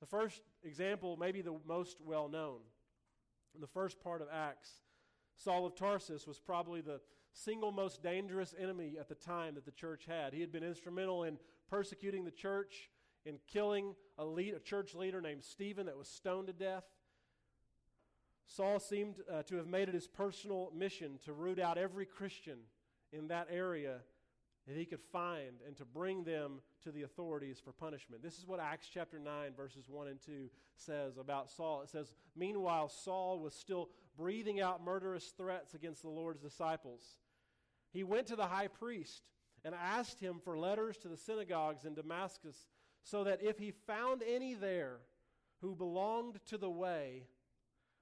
The 0.00 0.06
first 0.06 0.40
example, 0.62 1.16
maybe 1.18 1.42
the 1.42 1.56
most 1.66 1.98
well 2.00 2.28
known, 2.28 2.60
In 3.54 3.60
the 3.60 3.66
first 3.66 4.00
part 4.00 4.22
of 4.22 4.28
Acts, 4.32 4.70
Saul 5.36 5.66
of 5.66 5.74
Tarsus 5.74 6.26
was 6.26 6.38
probably 6.38 6.80
the 6.80 7.00
single 7.32 7.72
most 7.72 8.02
dangerous 8.02 8.54
enemy 8.58 8.96
at 8.98 9.08
the 9.08 9.14
time 9.14 9.54
that 9.56 9.64
the 9.64 9.72
church 9.72 10.04
had. 10.06 10.32
He 10.32 10.40
had 10.40 10.52
been 10.52 10.64
instrumental 10.64 11.24
in 11.24 11.38
persecuting 11.68 12.24
the 12.24 12.30
church, 12.30 12.90
and 13.26 13.38
killing 13.46 13.94
a, 14.16 14.24
lead, 14.24 14.54
a 14.54 14.60
church 14.60 14.94
leader 14.94 15.20
named 15.20 15.44
Stephen 15.44 15.86
that 15.86 15.96
was 15.96 16.08
stoned 16.08 16.46
to 16.46 16.52
death. 16.52 16.84
Saul 18.46 18.80
seemed 18.80 19.16
uh, 19.30 19.42
to 19.42 19.56
have 19.56 19.66
made 19.66 19.88
it 19.88 19.94
his 19.94 20.06
personal 20.06 20.72
mission 20.74 21.18
to 21.24 21.32
root 21.32 21.58
out 21.58 21.76
every 21.76 22.06
Christian 22.06 22.58
in 23.12 23.28
that 23.28 23.48
area 23.50 23.98
that 24.66 24.76
he 24.76 24.84
could 24.84 25.02
find 25.12 25.60
and 25.66 25.76
to 25.76 25.84
bring 25.84 26.24
them 26.24 26.60
to 26.82 26.90
the 26.90 27.02
authorities 27.02 27.60
for 27.62 27.72
punishment. 27.72 28.22
This 28.22 28.38
is 28.38 28.46
what 28.46 28.60
Acts 28.60 28.88
chapter 28.92 29.18
9, 29.18 29.52
verses 29.56 29.88
1 29.88 30.08
and 30.08 30.20
2 30.20 30.48
says 30.76 31.16
about 31.18 31.50
Saul. 31.50 31.82
It 31.82 31.90
says, 31.90 32.12
Meanwhile, 32.36 32.88
Saul 32.88 33.40
was 33.40 33.54
still 33.54 33.90
breathing 34.16 34.60
out 34.60 34.84
murderous 34.84 35.32
threats 35.36 35.74
against 35.74 36.02
the 36.02 36.08
Lord's 36.08 36.40
disciples. 36.40 37.02
He 37.92 38.04
went 38.04 38.26
to 38.26 38.36
the 38.36 38.46
high 38.46 38.68
priest 38.68 39.22
and 39.64 39.74
asked 39.74 40.20
him 40.20 40.40
for 40.42 40.58
letters 40.58 40.96
to 40.98 41.08
the 41.08 41.16
synagogues 41.16 41.84
in 41.84 41.94
Damascus, 41.94 42.68
so 43.02 43.24
that 43.24 43.42
if 43.42 43.58
he 43.58 43.70
found 43.70 44.22
any 44.22 44.54
there 44.54 44.98
who 45.60 45.74
belonged 45.74 46.38
to 46.46 46.58
the 46.58 46.70
way, 46.70 47.24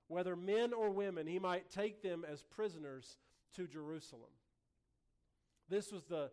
whether 0.08 0.36
men 0.36 0.72
or 0.72 0.90
women, 0.90 1.26
he 1.26 1.38
might 1.38 1.70
take 1.70 2.02
them 2.02 2.24
as 2.30 2.42
prisoners 2.42 3.16
to 3.54 3.66
Jerusalem. 3.66 4.30
This 5.68 5.90
was 5.92 6.04
the 6.04 6.30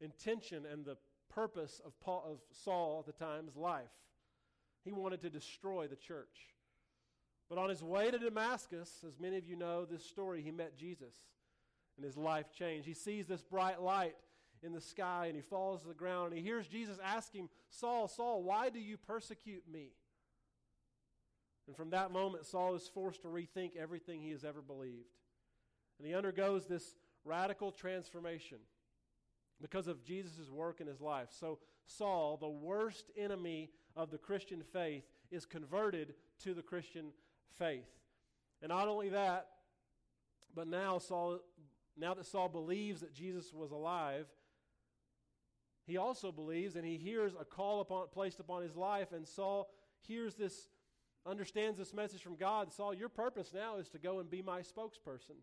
intention 0.00 0.64
and 0.70 0.84
the 0.84 0.96
purpose 1.28 1.80
of, 1.84 1.98
Paul, 2.00 2.24
of 2.30 2.38
Saul 2.52 3.00
at 3.00 3.06
the 3.06 3.24
time's 3.24 3.56
life. 3.56 3.90
He 4.84 4.92
wanted 4.92 5.20
to 5.22 5.30
destroy 5.30 5.88
the 5.88 5.96
church. 5.96 6.54
But 7.48 7.58
on 7.58 7.68
his 7.68 7.82
way 7.82 8.10
to 8.10 8.18
Damascus, 8.18 9.04
as 9.06 9.18
many 9.18 9.36
of 9.36 9.46
you 9.46 9.56
know 9.56 9.84
this 9.84 10.04
story, 10.04 10.42
he 10.42 10.50
met 10.50 10.76
Jesus 10.76 11.14
and 11.96 12.04
his 12.04 12.16
life 12.16 12.52
changed. 12.52 12.86
He 12.86 12.94
sees 12.94 13.26
this 13.26 13.42
bright 13.42 13.80
light 13.80 14.14
in 14.66 14.72
the 14.72 14.80
sky 14.80 15.26
and 15.26 15.36
he 15.36 15.42
falls 15.42 15.82
to 15.82 15.88
the 15.88 15.94
ground 15.94 16.32
and 16.32 16.38
he 16.38 16.42
hears 16.42 16.66
Jesus 16.66 16.98
asking, 17.02 17.48
Saul, 17.70 18.08
Saul, 18.08 18.42
why 18.42 18.68
do 18.68 18.80
you 18.80 18.96
persecute 18.96 19.62
me? 19.70 19.92
And 21.66 21.76
from 21.76 21.90
that 21.90 22.12
moment, 22.12 22.44
Saul 22.44 22.74
is 22.74 22.88
forced 22.92 23.22
to 23.22 23.28
rethink 23.28 23.76
everything 23.76 24.20
he 24.20 24.30
has 24.30 24.44
ever 24.44 24.60
believed. 24.60 25.14
And 25.98 26.06
he 26.06 26.14
undergoes 26.14 26.66
this 26.66 26.94
radical 27.24 27.72
transformation 27.72 28.58
because 29.60 29.88
of 29.88 30.04
Jesus' 30.04 30.50
work 30.50 30.80
in 30.80 30.86
his 30.86 31.00
life. 31.00 31.28
So, 31.30 31.58
Saul, 31.86 32.36
the 32.36 32.48
worst 32.48 33.10
enemy 33.16 33.70
of 33.96 34.10
the 34.10 34.18
Christian 34.18 34.62
faith, 34.62 35.04
is 35.30 35.46
converted 35.46 36.14
to 36.42 36.54
the 36.54 36.62
Christian 36.62 37.06
faith. 37.58 37.88
And 38.60 38.68
not 38.68 38.88
only 38.88 39.08
that, 39.10 39.48
but 40.54 40.68
now 40.68 40.98
Saul 40.98 41.40
now 41.96 42.14
that 42.14 42.26
Saul 42.26 42.48
believes 42.48 43.00
that 43.00 43.14
Jesus 43.14 43.52
was 43.54 43.70
alive, 43.70 44.26
he 45.86 45.96
also 45.96 46.32
believes 46.32 46.76
and 46.76 46.84
he 46.84 46.96
hears 46.96 47.32
a 47.38 47.44
call 47.44 47.80
upon, 47.80 48.08
placed 48.12 48.40
upon 48.40 48.62
his 48.62 48.76
life, 48.76 49.12
and 49.12 49.26
Saul 49.26 49.68
hears 50.00 50.34
this, 50.34 50.68
understands 51.24 51.78
this 51.78 51.94
message 51.94 52.22
from 52.22 52.36
God. 52.36 52.72
Saul, 52.72 52.92
your 52.92 53.08
purpose 53.08 53.52
now 53.54 53.76
is 53.76 53.88
to 53.90 53.98
go 53.98 54.18
and 54.18 54.28
be 54.28 54.42
my 54.42 54.60
spokesperson. 54.60 55.36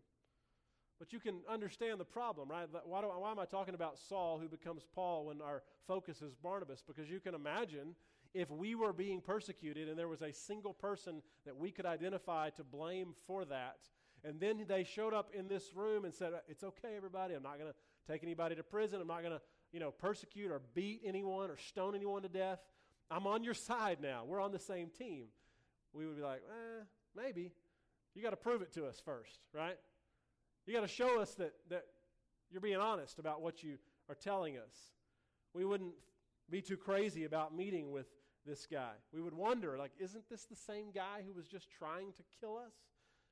But 0.98 1.12
you 1.12 1.18
can 1.18 1.40
understand 1.50 1.98
the 1.98 2.04
problem, 2.04 2.48
right? 2.48 2.68
Why, 2.84 3.00
do, 3.00 3.08
why 3.08 3.30
am 3.30 3.38
I 3.38 3.46
talking 3.46 3.74
about 3.74 3.98
Saul 3.98 4.38
who 4.38 4.48
becomes 4.48 4.86
Paul 4.94 5.26
when 5.26 5.40
our 5.40 5.62
focus 5.86 6.22
is 6.22 6.34
Barnabas? 6.34 6.84
Because 6.86 7.10
you 7.10 7.20
can 7.20 7.34
imagine 7.34 7.94
if 8.32 8.50
we 8.50 8.74
were 8.74 8.92
being 8.92 9.20
persecuted 9.20 9.88
and 9.88 9.98
there 9.98 10.08
was 10.08 10.22
a 10.22 10.32
single 10.32 10.72
person 10.72 11.22
that 11.46 11.56
we 11.56 11.70
could 11.70 11.86
identify 11.86 12.50
to 12.50 12.64
blame 12.64 13.14
for 13.26 13.44
that, 13.44 13.78
and 14.24 14.40
then 14.40 14.64
they 14.66 14.84
showed 14.84 15.12
up 15.12 15.30
in 15.34 15.48
this 15.48 15.74
room 15.74 16.04
and 16.04 16.14
said, 16.14 16.32
It's 16.48 16.64
okay, 16.64 16.96
everybody. 16.96 17.34
I'm 17.34 17.42
not 17.42 17.58
going 17.58 17.70
to 17.70 18.10
take 18.10 18.22
anybody 18.22 18.54
to 18.56 18.62
prison. 18.62 19.00
I'm 19.00 19.06
not 19.06 19.20
going 19.20 19.34
to, 19.34 19.40
you 19.74 19.80
know, 19.80 19.90
persecute 19.90 20.52
or 20.52 20.60
beat 20.72 21.02
anyone 21.04 21.50
or 21.50 21.56
stone 21.56 21.96
anyone 21.96 22.22
to 22.22 22.28
death. 22.28 22.60
I'm 23.10 23.26
on 23.26 23.42
your 23.42 23.54
side 23.54 23.98
now. 24.00 24.22
We're 24.24 24.40
on 24.40 24.52
the 24.52 24.58
same 24.60 24.88
team. 24.88 25.24
We 25.92 26.06
would 26.06 26.16
be 26.16 26.22
like, 26.22 26.42
eh, 26.48 26.84
maybe. 27.16 27.50
You 28.14 28.22
got 28.22 28.30
to 28.30 28.36
prove 28.36 28.62
it 28.62 28.72
to 28.74 28.86
us 28.86 29.02
first, 29.04 29.40
right? 29.52 29.76
You 30.64 30.72
got 30.72 30.82
to 30.82 30.88
show 30.88 31.20
us 31.20 31.34
that, 31.34 31.54
that 31.70 31.86
you're 32.52 32.60
being 32.60 32.76
honest 32.76 33.18
about 33.18 33.42
what 33.42 33.64
you 33.64 33.78
are 34.08 34.14
telling 34.14 34.56
us. 34.56 34.76
We 35.54 35.64
wouldn't 35.64 35.94
be 36.48 36.62
too 36.62 36.76
crazy 36.76 37.24
about 37.24 37.56
meeting 37.56 37.90
with 37.90 38.06
this 38.46 38.68
guy. 38.70 38.92
We 39.12 39.20
would 39.20 39.34
wonder, 39.34 39.76
like, 39.76 39.90
isn't 39.98 40.28
this 40.30 40.44
the 40.44 40.54
same 40.54 40.92
guy 40.94 41.24
who 41.26 41.34
was 41.34 41.48
just 41.48 41.68
trying 41.68 42.12
to 42.12 42.22
kill 42.40 42.56
us? 42.56 42.74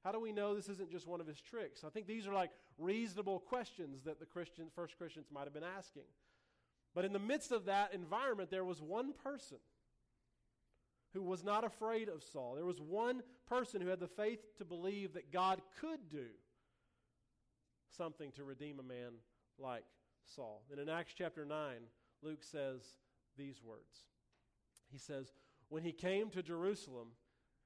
How 0.02 0.10
do 0.10 0.18
we 0.18 0.32
know 0.32 0.56
this 0.56 0.68
isn't 0.68 0.90
just 0.90 1.06
one 1.06 1.20
of 1.20 1.28
his 1.28 1.40
tricks? 1.40 1.84
I 1.84 1.88
think 1.90 2.08
these 2.08 2.26
are 2.26 2.34
like 2.34 2.50
reasonable 2.78 3.38
questions 3.38 4.02
that 4.02 4.18
the 4.18 4.26
Christian, 4.26 4.66
first 4.74 4.98
Christians 4.98 5.28
might 5.32 5.44
have 5.44 5.54
been 5.54 5.62
asking. 5.62 6.02
But 6.94 7.04
in 7.04 7.12
the 7.12 7.18
midst 7.18 7.52
of 7.52 7.66
that 7.66 7.94
environment, 7.94 8.50
there 8.50 8.64
was 8.64 8.82
one 8.82 9.12
person 9.12 9.58
who 11.14 11.22
was 11.22 11.44
not 11.44 11.64
afraid 11.64 12.08
of 12.08 12.22
Saul. 12.22 12.54
There 12.54 12.64
was 12.64 12.80
one 12.80 13.22
person 13.46 13.80
who 13.80 13.88
had 13.88 14.00
the 14.00 14.08
faith 14.08 14.40
to 14.58 14.64
believe 14.64 15.14
that 15.14 15.32
God 15.32 15.60
could 15.80 16.08
do 16.10 16.26
something 17.96 18.32
to 18.32 18.44
redeem 18.44 18.78
a 18.78 18.82
man 18.82 19.12
like 19.58 19.84
Saul. 20.24 20.62
And 20.70 20.80
in 20.80 20.88
Acts 20.88 21.12
chapter 21.16 21.44
9, 21.44 21.76
Luke 22.22 22.42
says 22.42 22.80
these 23.36 23.62
words 23.62 24.04
He 24.90 24.98
says, 24.98 25.32
When 25.68 25.82
he 25.82 25.92
came 25.92 26.30
to 26.30 26.42
Jerusalem, 26.42 27.08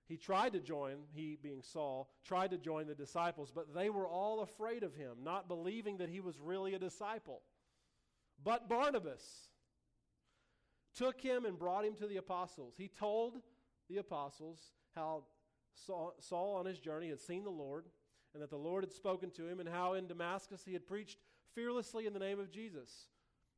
he 0.09 0.17
tried 0.17 0.53
to 0.53 0.61
join, 0.61 0.99
he 1.13 1.37
being 1.41 1.63
Saul, 1.63 2.09
tried 2.25 2.51
to 2.53 2.59
join 2.59 2.87
the 2.87 2.95
disciples, 2.95 3.51
but 3.53 3.75
they 3.75 3.91
were 3.91 4.07
all 4.07 4.41
afraid 4.41 4.85
of 4.85 4.95
him, 4.95 5.19
not 5.23 5.49
believing 5.49 5.99
that 5.99 6.09
he 6.09 6.21
was 6.21 6.39
really 6.39 6.75
a 6.75 6.79
disciple. 6.79 7.43
But 8.43 8.69
Barnabas 8.69 9.49
took 10.95 11.21
him 11.21 11.45
and 11.45 11.59
brought 11.59 11.85
him 11.85 11.95
to 11.97 12.07
the 12.07 12.17
apostles. 12.17 12.75
He 12.77 12.89
told 12.89 13.39
the 13.89 13.99
apostles 13.99 14.73
how 14.95 15.25
Saul 15.75 16.57
on 16.57 16.67
his 16.67 16.79
journey 16.79 17.09
had 17.09 17.21
seen 17.21 17.45
the 17.45 17.51
Lord 17.51 17.87
and 18.37 18.43
that 18.43 18.51
the 18.51 18.57
Lord 18.57 18.85
had 18.85 18.93
spoken 18.93 19.31
to 19.31 19.49
him, 19.49 19.61
and 19.61 19.69
how 19.69 19.95
in 19.95 20.07
Damascus 20.07 20.63
he 20.63 20.75
had 20.75 20.87
preached 20.87 21.17
fearlessly 21.55 22.07
in 22.07 22.13
the 22.13 22.19
name 22.19 22.39
of 22.39 22.51
Jesus. 22.51 23.09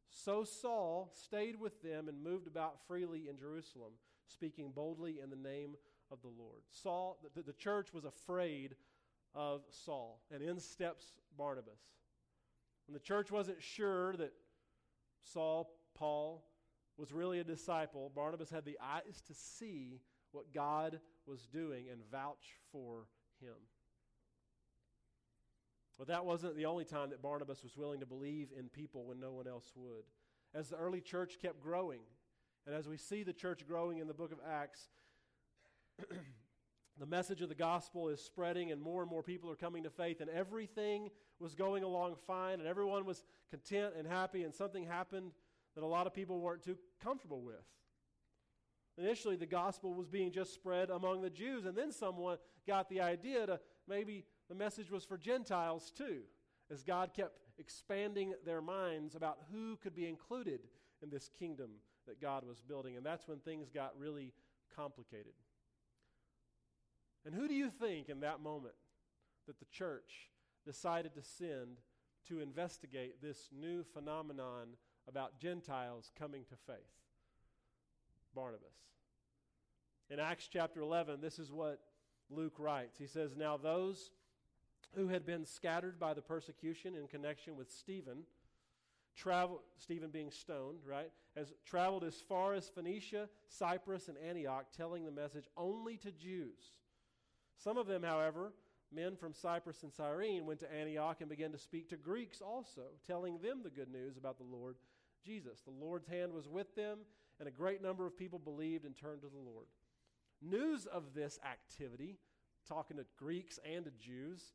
So 0.09 0.45
Saul 0.45 1.11
stayed 1.13 1.59
with 1.59 1.83
them 1.83 2.09
and 2.09 2.23
moved 2.23 2.47
about 2.47 2.87
freely 2.87 3.29
in 3.29 3.37
Jerusalem, 3.37 3.95
speaking 4.29 4.71
boldly 4.71 5.19
in 5.21 5.31
the 5.31 5.37
name 5.37 5.75
of 6.13 6.23
the 6.23 6.29
Lord. 6.29 6.63
Saul, 6.71 7.19
the, 7.35 7.43
the 7.43 7.53
church 7.53 7.93
was 7.93 8.05
afraid 8.05 8.77
of 9.35 9.63
Saul, 9.69 10.23
and 10.31 10.45
in 10.45 10.61
steps 10.61 11.07
Barnabas. 11.37 11.81
When 12.87 12.95
the 12.95 13.01
church 13.01 13.33
wasn't 13.33 13.61
sure 13.61 14.13
that 14.15 14.33
Saul, 15.23 15.71
Paul, 15.95 16.45
was 16.97 17.13
really 17.13 17.39
a 17.39 17.45
disciple, 17.45 18.11
Barnabas 18.15 18.51
had 18.51 18.65
the 18.65 18.79
eyes 18.83 19.23
to 19.27 19.35
see 19.35 20.01
what 20.33 20.53
God 20.53 21.01
was 21.27 21.47
doing 21.47 21.87
and 21.91 22.01
vouch 22.11 22.57
for 22.73 23.07
him. 23.41 23.55
But 25.99 26.09
that 26.09 26.25
wasn't 26.25 26.57
the 26.57 26.67
only 26.67 26.85
time 26.85 27.11
that 27.11 27.23
Barnabas 27.23 27.63
was 27.63 27.77
willing 27.77 28.01
to 28.01 28.07
believe 28.07 28.49
in 28.57 28.69
people 28.69 29.05
when 29.05 29.19
no 29.19 29.33
one 29.33 29.49
else 29.49 29.73
would. 29.75 30.05
As 30.55 30.69
the 30.69 30.77
early 30.77 31.01
church 31.01 31.39
kept 31.41 31.61
growing, 31.61 32.01
and 32.67 32.75
as 32.75 32.89
we 32.89 32.97
see 32.97 33.23
the 33.23 33.33
church 33.33 33.67
growing 33.67 33.99
in 33.99 34.07
the 34.07 34.15
book 34.15 34.33
of 34.33 34.39
Acts, 34.49 34.89
the 36.99 37.07
message 37.07 37.43
of 37.43 37.49
the 37.49 37.55
gospel 37.55 38.09
is 38.09 38.21
spreading, 38.21 38.73
and 38.73 38.81
more 38.81 39.03
and 39.03 39.11
more 39.11 39.23
people 39.23 39.51
are 39.51 39.57
coming 39.57 39.83
to 39.85 39.91
faith, 39.91 40.21
and 40.21 40.31
everything 40.31 41.11
was 41.39 41.55
going 41.55 41.85
along 41.85 42.17
fine, 42.27 42.59
and 42.59 42.69
everyone 42.69 43.05
was 43.05 43.25
content 43.51 43.95
and 43.97 44.07
happy, 44.07 44.45
and 44.45 44.55
something 44.55 44.85
happened 44.85 45.33
that 45.75 45.85
a 45.85 45.87
lot 45.87 46.07
of 46.07 46.15
people 46.15 46.41
weren't 46.41 46.63
too 46.63 46.77
comfortable 47.03 47.41
with. 47.41 47.65
Initially, 48.97 49.37
the 49.37 49.47
gospel 49.47 49.95
was 49.95 50.09
being 50.09 50.33
just 50.33 50.53
spread 50.53 50.91
among 50.91 51.23
the 51.23 51.31
Jews, 51.31 51.67
and 51.67 51.77
then 51.77 51.93
someone 51.93 52.39
got 52.67 52.89
the 52.89 53.01
idea 53.01 53.47
to 53.47 53.61
maybe 53.87 54.25
the 54.49 54.55
message 54.55 54.91
was 54.91 55.05
for 55.05 55.17
Gentiles 55.17 55.93
too, 55.97 56.23
as 56.71 56.83
God 56.83 57.15
kept 57.15 57.39
expanding 57.59 58.35
their 58.45 58.61
minds 58.61 59.15
about 59.15 59.39
who 59.53 59.77
could 59.77 59.95
be 59.95 60.09
included 60.09 60.61
in 61.03 61.11
this 61.11 61.31
kingdom 61.39 61.71
that 62.07 62.21
God 62.21 62.45
was 62.45 62.61
building. 62.61 62.97
And 62.97 63.07
that's 63.07 63.29
when 63.29 63.39
things 63.39 63.71
got 63.71 63.93
really 63.99 64.33
complicated. 64.75 65.33
And 67.25 67.35
who 67.35 67.49
do 67.49 67.55
you 67.55 67.71
think 67.71 68.09
in 68.09 68.21
that 68.21 68.41
moment 68.41 68.75
that 69.47 69.59
the 69.59 69.67
church 69.67 70.31
decided 70.65 71.15
to 71.15 71.23
send 71.23 71.79
to 72.29 72.41
investigate 72.41 73.23
this 73.23 73.49
new 73.53 73.83
phenomenon 73.83 74.69
about 75.07 75.39
Gentiles 75.39 76.11
coming 76.19 76.45
to 76.49 76.57
faith? 76.67 76.77
Barnabas. 78.35 78.75
In 80.11 80.21
Acts 80.21 80.49
chapter 80.51 80.81
11, 80.81 81.21
this 81.21 81.39
is 81.39 81.51
what 81.51 81.81
Luke 82.31 82.55
writes. 82.59 82.99
He 82.99 83.07
says, 83.07 83.37
Now 83.37 83.57
those 83.57 84.11
who 84.95 85.09
had 85.09 85.27
been 85.27 85.45
scattered 85.45 85.99
by 85.99 86.15
the 86.15 86.23
persecution 86.23 86.95
in 86.95 87.09
connection 87.09 87.57
with 87.57 87.71
Stephen, 87.71 88.23
travel, 89.17 89.63
Stephen 89.77 90.11
being 90.11 90.31
stoned, 90.31 90.79
right, 90.87 91.11
has 91.37 91.53
traveled 91.67 92.05
as 92.05 92.23
far 92.29 92.55
as 92.55 92.69
Phoenicia, 92.69 93.29
Cyprus, 93.49 94.09
and 94.09 94.17
Antioch, 94.19 94.67
telling 94.77 95.05
the 95.05 95.11
message 95.11 95.47
only 95.57 95.97
to 95.99 96.11
Jews. 96.11 96.73
Some 97.63 97.77
of 97.77 97.87
them, 97.87 98.03
however, 98.03 98.53
men 98.95 99.17
from 99.17 99.35
Cyprus 99.35 99.83
and 99.83 99.93
Cyrene, 99.93 100.47
went 100.47 100.61
to 100.61 100.73
Antioch 100.73 101.17
and 101.21 101.29
began 101.29 101.53
to 101.53 101.59
speak 101.59 101.91
to 101.91 101.97
Greeks 101.97 102.41
also, 102.41 102.83
telling 103.07 103.39
them 103.39 103.61
the 103.63 103.71
good 103.71 103.91
news 103.91 104.17
about 104.17 104.39
the 104.39 104.45
Lord 104.45 104.77
Jesus. 105.25 105.61
The 105.61 105.85
Lord's 105.85 106.07
hand 106.07 106.33
was 106.33 106.49
with 106.49 106.75
them, 106.75 106.99
and 107.41 107.49
a 107.49 107.53
great 107.53 107.83
number 107.83 108.07
of 108.07 108.17
people 108.17 108.39
believed 108.39 108.85
and 108.85 108.97
turned 108.97 109.23
to 109.23 109.29
the 109.29 109.37
Lord. 109.37 109.67
News 110.41 110.87
of 110.87 111.15
this 111.15 111.39
activity, 111.45 112.19
talking 112.67 112.97
to 112.97 113.05
Greeks 113.17 113.59
and 113.65 113.85
to 113.85 113.91
Jews, 113.99 114.53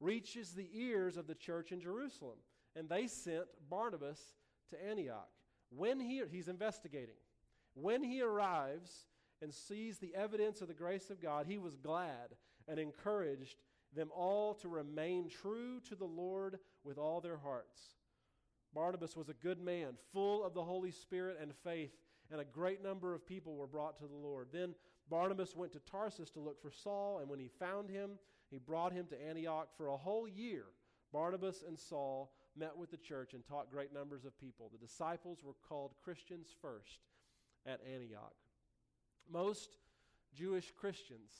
reaches 0.00 0.52
the 0.52 0.68
ears 0.72 1.16
of 1.16 1.26
the 1.26 1.34
church 1.34 1.72
in 1.72 1.80
Jerusalem, 1.80 2.38
and 2.76 2.88
they 2.88 3.06
sent 3.06 3.46
Barnabas 3.68 4.20
to 4.70 4.84
Antioch. 4.88 5.28
When 5.70 5.98
he, 5.98 6.22
he's 6.30 6.48
investigating, 6.48 7.16
when 7.74 8.02
he 8.04 8.22
arrives 8.22 9.06
and 9.44 9.52
sees 9.52 9.98
the 9.98 10.14
evidence 10.14 10.62
of 10.62 10.68
the 10.68 10.74
grace 10.74 11.10
of 11.10 11.20
God, 11.20 11.46
he 11.46 11.58
was 11.58 11.76
glad 11.76 12.34
and 12.66 12.80
encouraged 12.80 13.62
them 13.94 14.08
all 14.16 14.54
to 14.54 14.68
remain 14.68 15.28
true 15.28 15.80
to 15.86 15.94
the 15.94 16.06
Lord 16.06 16.58
with 16.82 16.96
all 16.96 17.20
their 17.20 17.36
hearts. 17.36 17.80
Barnabas 18.74 19.14
was 19.14 19.28
a 19.28 19.34
good 19.34 19.60
man, 19.60 19.96
full 20.14 20.42
of 20.42 20.54
the 20.54 20.64
Holy 20.64 20.90
Spirit 20.90 21.38
and 21.40 21.54
faith, 21.62 21.92
and 22.32 22.40
a 22.40 22.44
great 22.44 22.82
number 22.82 23.14
of 23.14 23.26
people 23.26 23.54
were 23.54 23.66
brought 23.66 23.98
to 23.98 24.06
the 24.06 24.16
Lord. 24.16 24.48
Then 24.50 24.74
Barnabas 25.10 25.54
went 25.54 25.72
to 25.72 25.78
Tarsus 25.80 26.30
to 26.30 26.40
look 26.40 26.60
for 26.62 26.70
Saul, 26.70 27.18
and 27.20 27.28
when 27.28 27.38
he 27.38 27.48
found 27.48 27.90
him, 27.90 28.12
he 28.50 28.58
brought 28.58 28.94
him 28.94 29.06
to 29.10 29.28
Antioch 29.28 29.68
for 29.76 29.88
a 29.88 29.96
whole 29.96 30.26
year. 30.26 30.64
Barnabas 31.12 31.62
and 31.68 31.78
Saul 31.78 32.32
met 32.56 32.74
with 32.76 32.90
the 32.90 32.96
church 32.96 33.34
and 33.34 33.44
taught 33.46 33.70
great 33.70 33.92
numbers 33.92 34.24
of 34.24 34.38
people. 34.38 34.70
The 34.72 34.84
disciples 34.84 35.40
were 35.44 35.54
called 35.68 35.92
Christians 36.02 36.48
first 36.62 37.00
at 37.66 37.80
Antioch. 37.92 38.34
Most 39.30 39.76
Jewish 40.34 40.72
Christians 40.72 41.32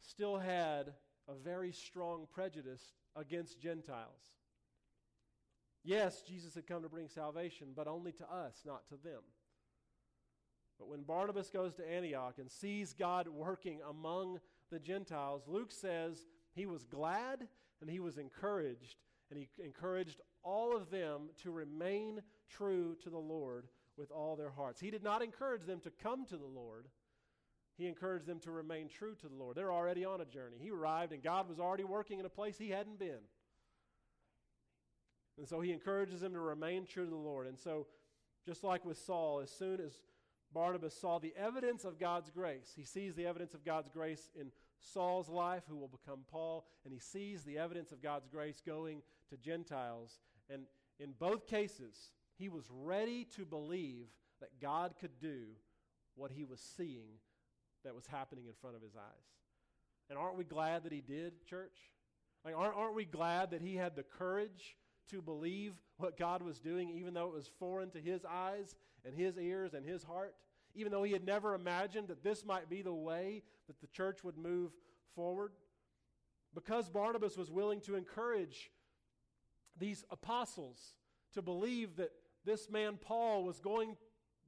still 0.00 0.38
had 0.38 0.92
a 1.28 1.34
very 1.34 1.72
strong 1.72 2.26
prejudice 2.32 2.92
against 3.16 3.60
Gentiles. 3.60 4.32
Yes, 5.82 6.22
Jesus 6.22 6.54
had 6.54 6.66
come 6.66 6.82
to 6.82 6.88
bring 6.88 7.08
salvation, 7.08 7.68
but 7.76 7.86
only 7.86 8.12
to 8.12 8.24
us, 8.24 8.62
not 8.64 8.86
to 8.88 8.96
them. 8.96 9.20
But 10.78 10.88
when 10.88 11.02
Barnabas 11.02 11.50
goes 11.50 11.74
to 11.74 11.88
Antioch 11.88 12.34
and 12.38 12.50
sees 12.50 12.94
God 12.94 13.28
working 13.28 13.80
among 13.88 14.40
the 14.70 14.80
Gentiles, 14.80 15.42
Luke 15.46 15.70
says 15.70 16.26
he 16.54 16.66
was 16.66 16.84
glad 16.84 17.46
and 17.80 17.90
he 17.90 18.00
was 18.00 18.18
encouraged, 18.18 18.96
and 19.30 19.38
he 19.38 19.48
encouraged 19.62 20.20
all 20.42 20.76
of 20.76 20.90
them 20.90 21.28
to 21.42 21.50
remain 21.50 22.22
true 22.48 22.96
to 23.02 23.10
the 23.10 23.18
Lord 23.18 23.68
with 23.96 24.10
all 24.10 24.36
their 24.36 24.50
hearts. 24.50 24.80
He 24.80 24.90
did 24.90 25.02
not 25.02 25.22
encourage 25.22 25.64
them 25.64 25.80
to 25.80 25.90
come 25.90 26.24
to 26.26 26.36
the 26.36 26.44
Lord. 26.44 26.86
He 27.76 27.86
encouraged 27.86 28.26
them 28.26 28.38
to 28.40 28.52
remain 28.52 28.88
true 28.88 29.14
to 29.16 29.28
the 29.28 29.34
Lord. 29.34 29.56
They're 29.56 29.72
already 29.72 30.04
on 30.04 30.20
a 30.20 30.24
journey. 30.24 30.58
He 30.60 30.70
arrived, 30.70 31.12
and 31.12 31.22
God 31.22 31.48
was 31.48 31.58
already 31.58 31.84
working 31.84 32.20
in 32.20 32.26
a 32.26 32.30
place 32.30 32.56
he 32.56 32.70
hadn't 32.70 32.98
been. 32.98 33.22
And 35.36 35.48
so 35.48 35.60
he 35.60 35.72
encourages 35.72 36.20
them 36.20 36.32
to 36.34 36.40
remain 36.40 36.86
true 36.86 37.04
to 37.04 37.10
the 37.10 37.16
Lord. 37.16 37.48
And 37.48 37.58
so, 37.58 37.86
just 38.46 38.62
like 38.62 38.84
with 38.84 38.98
Saul, 38.98 39.40
as 39.40 39.50
soon 39.50 39.80
as 39.80 39.92
Barnabas 40.52 40.94
saw 40.94 41.18
the 41.18 41.34
evidence 41.36 41.84
of 41.84 41.98
God's 41.98 42.30
grace, 42.30 42.72
he 42.76 42.84
sees 42.84 43.16
the 43.16 43.26
evidence 43.26 43.54
of 43.54 43.64
God's 43.64 43.88
grace 43.88 44.30
in 44.38 44.52
Saul's 44.78 45.28
life, 45.28 45.64
who 45.68 45.76
will 45.76 45.88
become 45.88 46.20
Paul, 46.30 46.66
and 46.84 46.92
he 46.92 47.00
sees 47.00 47.42
the 47.42 47.58
evidence 47.58 47.90
of 47.90 48.02
God's 48.02 48.28
grace 48.28 48.62
going 48.64 49.02
to 49.30 49.36
Gentiles. 49.36 50.20
And 50.48 50.62
in 51.00 51.14
both 51.18 51.48
cases, 51.48 52.10
he 52.36 52.48
was 52.48 52.68
ready 52.70 53.24
to 53.36 53.44
believe 53.44 54.06
that 54.40 54.60
God 54.60 54.94
could 55.00 55.18
do 55.18 55.46
what 56.14 56.30
he 56.30 56.44
was 56.44 56.60
seeing 56.60 57.18
that 57.84 57.94
was 57.94 58.06
happening 58.06 58.46
in 58.46 58.52
front 58.60 58.76
of 58.76 58.82
his 58.82 58.96
eyes. 58.96 59.26
And 60.10 60.18
aren't 60.18 60.36
we 60.36 60.44
glad 60.44 60.84
that 60.84 60.92
he 60.92 61.00
did, 61.00 61.44
church? 61.46 61.76
Like, 62.44 62.54
aren't, 62.56 62.76
aren't 62.76 62.94
we 62.94 63.04
glad 63.04 63.50
that 63.52 63.62
he 63.62 63.74
had 63.74 63.96
the 63.96 64.02
courage 64.02 64.76
to 65.10 65.22
believe 65.22 65.74
what 65.96 66.18
God 66.18 66.42
was 66.42 66.58
doing, 66.58 66.90
even 66.90 67.14
though 67.14 67.28
it 67.28 67.34
was 67.34 67.50
foreign 67.58 67.90
to 67.90 68.00
his 68.00 68.24
eyes 68.24 68.74
and 69.04 69.14
his 69.14 69.38
ears 69.38 69.74
and 69.74 69.86
his 69.86 70.02
heart? 70.02 70.34
Even 70.74 70.92
though 70.92 71.04
he 71.04 71.12
had 71.12 71.24
never 71.24 71.54
imagined 71.54 72.08
that 72.08 72.24
this 72.24 72.44
might 72.44 72.68
be 72.68 72.82
the 72.82 72.92
way 72.92 73.42
that 73.66 73.80
the 73.80 73.86
church 73.86 74.24
would 74.24 74.36
move 74.36 74.72
forward? 75.14 75.52
Because 76.54 76.88
Barnabas 76.88 77.36
was 77.36 77.50
willing 77.50 77.80
to 77.82 77.96
encourage 77.96 78.70
these 79.78 80.04
apostles 80.10 80.94
to 81.32 81.42
believe 81.42 81.96
that 81.96 82.12
this 82.44 82.70
man 82.70 82.98
Paul 83.00 83.44
was 83.44 83.58
going, 83.58 83.96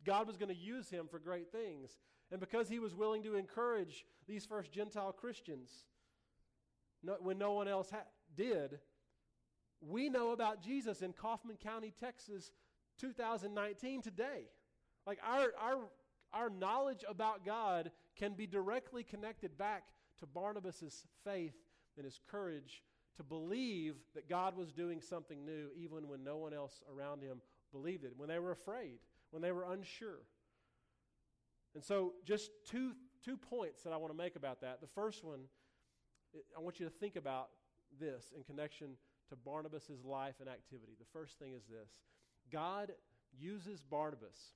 God 0.04 0.26
was 0.26 0.36
going 0.36 0.54
to 0.54 0.60
use 0.60 0.90
him 0.90 1.08
for 1.10 1.18
great 1.18 1.50
things. 1.50 1.90
And 2.30 2.40
because 2.40 2.68
he 2.68 2.78
was 2.78 2.94
willing 2.94 3.22
to 3.22 3.36
encourage 3.36 4.04
these 4.26 4.44
first 4.44 4.72
Gentile 4.72 5.12
Christians 5.12 5.70
when 7.20 7.38
no 7.38 7.52
one 7.52 7.68
else 7.68 7.90
ha- 7.90 8.08
did, 8.36 8.80
we 9.80 10.08
know 10.08 10.32
about 10.32 10.62
Jesus 10.62 11.02
in 11.02 11.12
Kaufman 11.12 11.56
County, 11.56 11.92
Texas, 12.00 12.50
2019 12.98 14.02
today. 14.02 14.48
Like 15.06 15.18
our, 15.24 15.52
our, 15.60 15.78
our 16.32 16.50
knowledge 16.50 17.04
about 17.08 17.44
God 17.44 17.92
can 18.16 18.34
be 18.34 18.46
directly 18.46 19.04
connected 19.04 19.56
back 19.56 19.84
to 20.18 20.26
Barnabas' 20.26 21.06
faith 21.22 21.54
and 21.96 22.04
his 22.04 22.18
courage 22.28 22.82
to 23.16 23.22
believe 23.22 23.94
that 24.14 24.28
God 24.28 24.56
was 24.56 24.72
doing 24.72 25.00
something 25.00 25.44
new 25.44 25.68
even 25.76 26.08
when 26.08 26.24
no 26.24 26.36
one 26.36 26.52
else 26.52 26.82
around 26.94 27.22
him 27.22 27.40
believed 27.72 28.04
it, 28.04 28.12
when 28.16 28.28
they 28.28 28.38
were 28.38 28.52
afraid, 28.52 28.98
when 29.30 29.42
they 29.42 29.52
were 29.52 29.72
unsure. 29.72 30.20
And 31.76 31.84
so, 31.84 32.14
just 32.24 32.50
two, 32.70 32.92
two 33.22 33.36
points 33.36 33.82
that 33.82 33.92
I 33.92 33.98
want 33.98 34.10
to 34.10 34.16
make 34.16 34.34
about 34.34 34.62
that. 34.62 34.80
The 34.80 34.86
first 34.86 35.22
one, 35.22 35.40
I 36.56 36.60
want 36.62 36.80
you 36.80 36.86
to 36.86 36.90
think 36.90 37.16
about 37.16 37.50
this 38.00 38.32
in 38.34 38.42
connection 38.44 38.92
to 39.28 39.36
Barnabas' 39.36 39.90
life 40.02 40.36
and 40.40 40.48
activity. 40.48 40.94
The 40.98 41.04
first 41.12 41.38
thing 41.38 41.52
is 41.52 41.64
this 41.66 41.90
God 42.50 42.92
uses 43.38 43.82
Barnabas 43.82 44.54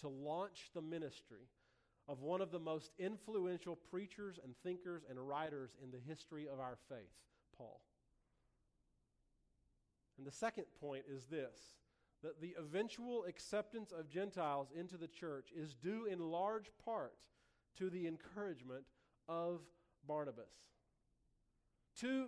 to 0.00 0.08
launch 0.08 0.70
the 0.74 0.80
ministry 0.80 1.50
of 2.08 2.22
one 2.22 2.40
of 2.40 2.52
the 2.52 2.58
most 2.58 2.90
influential 2.98 3.76
preachers 3.76 4.38
and 4.42 4.54
thinkers 4.62 5.02
and 5.10 5.18
writers 5.28 5.72
in 5.84 5.90
the 5.90 6.00
history 6.08 6.48
of 6.50 6.58
our 6.58 6.78
faith, 6.88 7.18
Paul. 7.54 7.82
And 10.16 10.26
the 10.26 10.32
second 10.32 10.64
point 10.80 11.04
is 11.06 11.26
this 11.26 11.58
that 12.22 12.40
the 12.40 12.54
eventual 12.58 13.24
acceptance 13.24 13.92
of 13.92 14.08
Gentiles 14.08 14.68
into 14.76 14.96
the 14.96 15.08
church 15.08 15.50
is 15.56 15.74
due 15.74 16.06
in 16.06 16.18
large 16.18 16.70
part 16.84 17.26
to 17.78 17.88
the 17.88 18.06
encouragement 18.06 18.84
of 19.28 19.60
Barnabas. 20.06 20.52
Two 21.98 22.26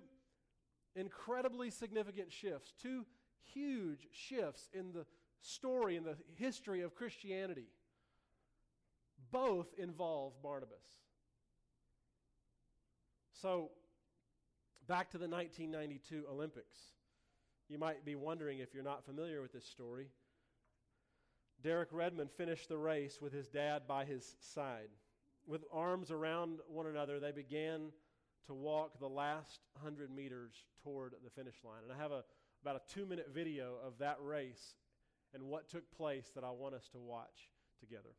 incredibly 0.94 1.70
significant 1.70 2.32
shifts, 2.32 2.72
two 2.80 3.04
huge 3.42 4.08
shifts 4.12 4.68
in 4.72 4.92
the 4.92 5.06
story, 5.40 5.96
in 5.96 6.04
the 6.04 6.16
history 6.36 6.82
of 6.82 6.94
Christianity, 6.94 7.68
both 9.30 9.66
involve 9.78 10.40
Barnabas. 10.42 10.86
So, 13.32 13.70
back 14.86 15.10
to 15.10 15.18
the 15.18 15.28
1992 15.28 16.24
Olympics. 16.30 16.78
You 17.72 17.78
might 17.78 18.04
be 18.04 18.16
wondering 18.16 18.58
if 18.58 18.74
you're 18.74 18.84
not 18.84 19.02
familiar 19.02 19.40
with 19.40 19.54
this 19.54 19.64
story. 19.64 20.08
Derek 21.62 21.88
Redmond 21.90 22.30
finished 22.30 22.68
the 22.68 22.76
race 22.76 23.18
with 23.18 23.32
his 23.32 23.48
dad 23.48 23.84
by 23.88 24.04
his 24.04 24.36
side. 24.40 24.90
With 25.46 25.64
arms 25.72 26.10
around 26.10 26.58
one 26.68 26.86
another, 26.86 27.18
they 27.18 27.32
began 27.32 27.88
to 28.46 28.52
walk 28.52 29.00
the 29.00 29.08
last 29.08 29.60
100 29.80 30.14
meters 30.14 30.52
toward 30.84 31.14
the 31.24 31.30
finish 31.30 31.54
line. 31.64 31.80
And 31.82 31.90
I 31.90 31.96
have 31.96 32.12
a, 32.12 32.24
about 32.60 32.76
a 32.76 32.92
two 32.92 33.06
minute 33.06 33.30
video 33.32 33.76
of 33.82 33.96
that 34.00 34.18
race 34.20 34.74
and 35.32 35.44
what 35.44 35.70
took 35.70 35.90
place 35.96 36.30
that 36.34 36.44
I 36.44 36.50
want 36.50 36.74
us 36.74 36.90
to 36.92 36.98
watch 36.98 37.48
together. 37.80 38.10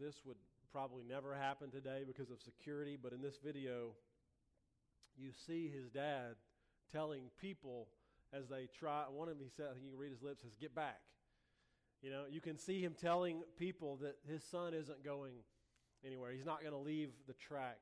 This 0.00 0.16
would 0.24 0.36
probably 0.72 1.04
never 1.08 1.34
happen 1.34 1.70
today 1.70 2.02
because 2.06 2.30
of 2.30 2.40
security, 2.40 2.96
but 3.00 3.12
in 3.12 3.20
this 3.20 3.38
video, 3.44 3.90
you 5.16 5.30
see 5.46 5.68
his 5.68 5.90
dad 5.90 6.36
telling 6.92 7.24
people 7.40 7.88
as 8.32 8.48
they 8.48 8.68
try, 8.78 9.04
one 9.10 9.28
of 9.28 9.36
them, 9.36 9.44
he 9.44 9.50
said, 9.50 9.66
I 9.70 9.72
think 9.72 9.84
you 9.84 9.90
can 9.90 9.98
read 9.98 10.12
his 10.12 10.22
lips, 10.22 10.42
says, 10.42 10.52
Get 10.60 10.74
back. 10.74 11.00
You 12.00 12.10
know, 12.10 12.22
you 12.30 12.40
can 12.40 12.56
see 12.56 12.80
him 12.80 12.94
telling 12.98 13.42
people 13.58 13.98
that 14.02 14.16
his 14.26 14.42
son 14.44 14.72
isn't 14.72 15.04
going 15.04 15.32
anywhere. 16.06 16.32
He's 16.32 16.46
not 16.46 16.60
going 16.60 16.72
to 16.72 16.78
leave 16.78 17.10
the 17.26 17.34
track. 17.34 17.78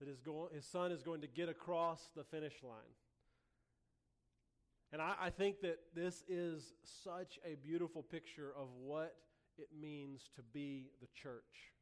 That 0.00 0.08
his, 0.08 0.20
go- 0.20 0.48
his 0.54 0.64
son 0.64 0.92
is 0.92 1.02
going 1.02 1.20
to 1.20 1.26
get 1.26 1.48
across 1.48 2.00
the 2.16 2.24
finish 2.24 2.54
line. 2.62 2.94
And 4.92 5.02
I, 5.02 5.14
I 5.22 5.30
think 5.30 5.60
that 5.60 5.78
this 5.94 6.22
is 6.28 6.72
such 7.02 7.38
a 7.44 7.56
beautiful 7.56 8.02
picture 8.02 8.52
of 8.56 8.68
what 8.82 9.14
it 9.58 9.68
means 9.78 10.30
to 10.36 10.42
be 10.42 10.90
the 11.00 11.08
church. 11.14 11.72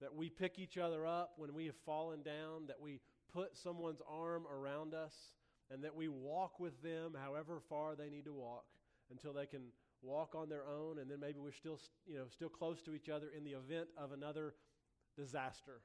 That 0.00 0.14
we 0.14 0.30
pick 0.30 0.58
each 0.58 0.78
other 0.78 1.06
up 1.06 1.32
when 1.36 1.54
we 1.54 1.66
have 1.66 1.76
fallen 1.84 2.22
down, 2.22 2.66
that 2.68 2.80
we 2.80 3.00
put 3.32 3.56
someone's 3.56 4.00
arm 4.08 4.44
around 4.46 4.94
us, 4.94 5.14
and 5.70 5.84
that 5.84 5.94
we 5.94 6.08
walk 6.08 6.58
with 6.58 6.82
them 6.82 7.14
however 7.22 7.60
far 7.68 7.94
they 7.94 8.10
need 8.10 8.24
to 8.24 8.32
walk 8.32 8.64
until 9.10 9.32
they 9.32 9.46
can 9.46 9.62
walk 10.02 10.34
on 10.34 10.48
their 10.48 10.64
own, 10.66 10.98
and 10.98 11.10
then 11.10 11.20
maybe 11.20 11.38
we're 11.38 11.52
still, 11.52 11.78
you 12.06 12.16
know, 12.16 12.24
still 12.30 12.48
close 12.48 12.80
to 12.82 12.94
each 12.94 13.08
other 13.08 13.28
in 13.36 13.44
the 13.44 13.52
event 13.52 13.88
of 13.96 14.12
another 14.12 14.54
disaster. 15.16 15.82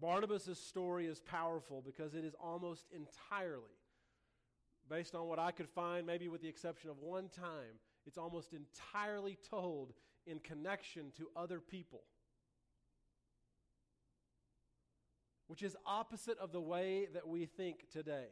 Barnabas' 0.00 0.58
story 0.58 1.06
is 1.06 1.20
powerful 1.20 1.82
because 1.84 2.14
it 2.14 2.24
is 2.24 2.34
almost 2.42 2.86
entirely, 2.92 3.76
based 4.88 5.14
on 5.14 5.28
what 5.28 5.38
I 5.38 5.50
could 5.50 5.68
find, 5.68 6.06
maybe 6.06 6.28
with 6.28 6.42
the 6.42 6.48
exception 6.48 6.90
of 6.90 6.98
one 6.98 7.28
time, 7.28 7.78
it's 8.06 8.18
almost 8.18 8.52
entirely 8.52 9.38
told 9.48 9.92
in 10.26 10.38
connection 10.38 11.12
to 11.16 11.28
other 11.36 11.60
people. 11.60 12.02
Which 15.46 15.62
is 15.62 15.76
opposite 15.86 16.38
of 16.38 16.52
the 16.52 16.60
way 16.60 17.08
that 17.12 17.28
we 17.28 17.46
think 17.46 17.90
today. 17.90 18.28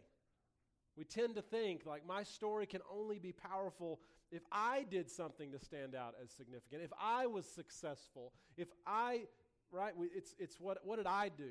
We 0.96 1.04
tend 1.04 1.37
to 1.37 1.42
think 1.42 1.87
like 1.87 2.06
my 2.06 2.22
story 2.22 2.66
can 2.66 2.80
only 2.92 3.18
be 3.18 3.33
powerful 3.33 4.00
if 4.33 4.42
I 4.52 4.87
did 4.88 5.11
something 5.11 5.50
to 5.52 5.59
stand 5.59 5.94
out 5.94 6.14
as 6.22 6.30
significant, 6.30 6.83
if 6.83 6.92
I 7.00 7.26
was 7.26 7.46
successful, 7.46 8.33
if 8.56 8.68
I, 8.87 9.22
right? 9.72 9.92
It's, 10.14 10.35
it's 10.38 10.61
what, 10.61 10.78
what 10.85 10.96
did 10.96 11.06
I 11.06 11.30
do? 11.30 11.50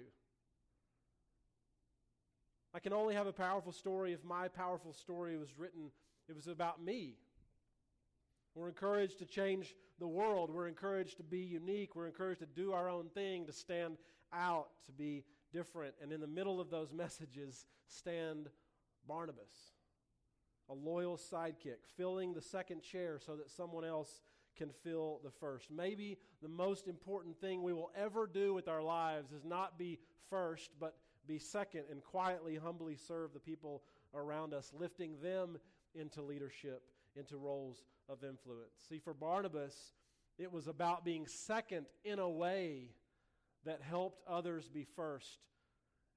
I 2.74 2.80
can 2.80 2.94
only 2.94 3.16
have 3.16 3.28
a 3.28 3.34
powerful 3.34 3.72
story 3.72 4.14
if 4.14 4.24
my 4.24 4.48
powerful 4.48 4.94
story 4.94 5.38
was 5.38 5.58
written, 5.58 5.92
it 6.28 6.36
was 6.36 6.48
about 6.48 6.84
me. 6.84 7.16
We're 8.60 8.68
encouraged 8.68 9.20
to 9.20 9.26
change 9.26 9.74
the 10.00 10.08
world. 10.08 10.50
We're 10.52 10.68
encouraged 10.68 11.16
to 11.18 11.24
be 11.24 11.40
unique. 11.40 11.96
We're 11.96 12.08
encouraged 12.08 12.42
to 12.42 12.46
do 12.46 12.74
our 12.74 12.90
own 12.90 13.08
thing, 13.08 13.46
to 13.46 13.54
stand 13.54 13.98
out, 14.34 14.68
to 14.88 14.92
be 14.92 15.24
different. 15.54 15.96
And 16.02 16.12
in 16.12 16.20
the 16.20 16.28
middle 16.28 16.60
of 16.60 16.70
those 16.70 16.92
messages, 16.94 17.66
stand 17.88 18.50
Barnabas, 19.08 19.54
a 20.70 20.74
loyal 20.74 21.16
sidekick, 21.18 21.86
filling 21.96 22.34
the 22.34 22.42
second 22.42 22.84
chair 22.84 23.18
so 23.26 23.38
that 23.38 23.50
someone 23.50 23.86
else 23.86 24.22
can 24.58 24.72
fill 24.84 25.22
the 25.24 25.32
first. 25.32 25.72
Maybe 25.72 26.18
the 26.42 26.50
most 26.50 26.90
important 26.90 27.40
thing 27.40 27.64
we 27.64 27.72
will 27.72 27.92
ever 27.96 28.28
do 28.28 28.54
with 28.54 28.68
our 28.68 28.84
lives 28.84 29.32
is 29.32 29.46
not 29.46 29.80
be 29.80 30.00
first, 30.30 30.72
but 30.82 30.98
be 31.26 31.40
second 31.40 31.84
and 31.90 32.04
quietly, 32.04 32.58
humbly 32.58 32.98
serve 32.98 33.32
the 33.32 33.40
people 33.40 33.84
around 34.14 34.54
us, 34.54 34.74
lifting 34.78 35.16
them 35.22 35.58
into 35.96 36.22
leadership, 36.22 36.84
into 37.20 37.38
roles 37.38 37.84
of 38.08 38.24
influence. 38.24 38.74
See, 38.88 39.00
for 39.00 39.14
Barnabas, 39.14 39.76
it 40.38 40.52
was 40.52 40.68
about 40.68 41.06
being 41.06 41.28
second 41.28 41.86
in 42.04 42.18
a 42.18 42.30
way 42.30 42.90
that 43.66 43.82
helped 43.82 44.22
others 44.28 44.70
be 44.70 44.86
first 44.96 45.40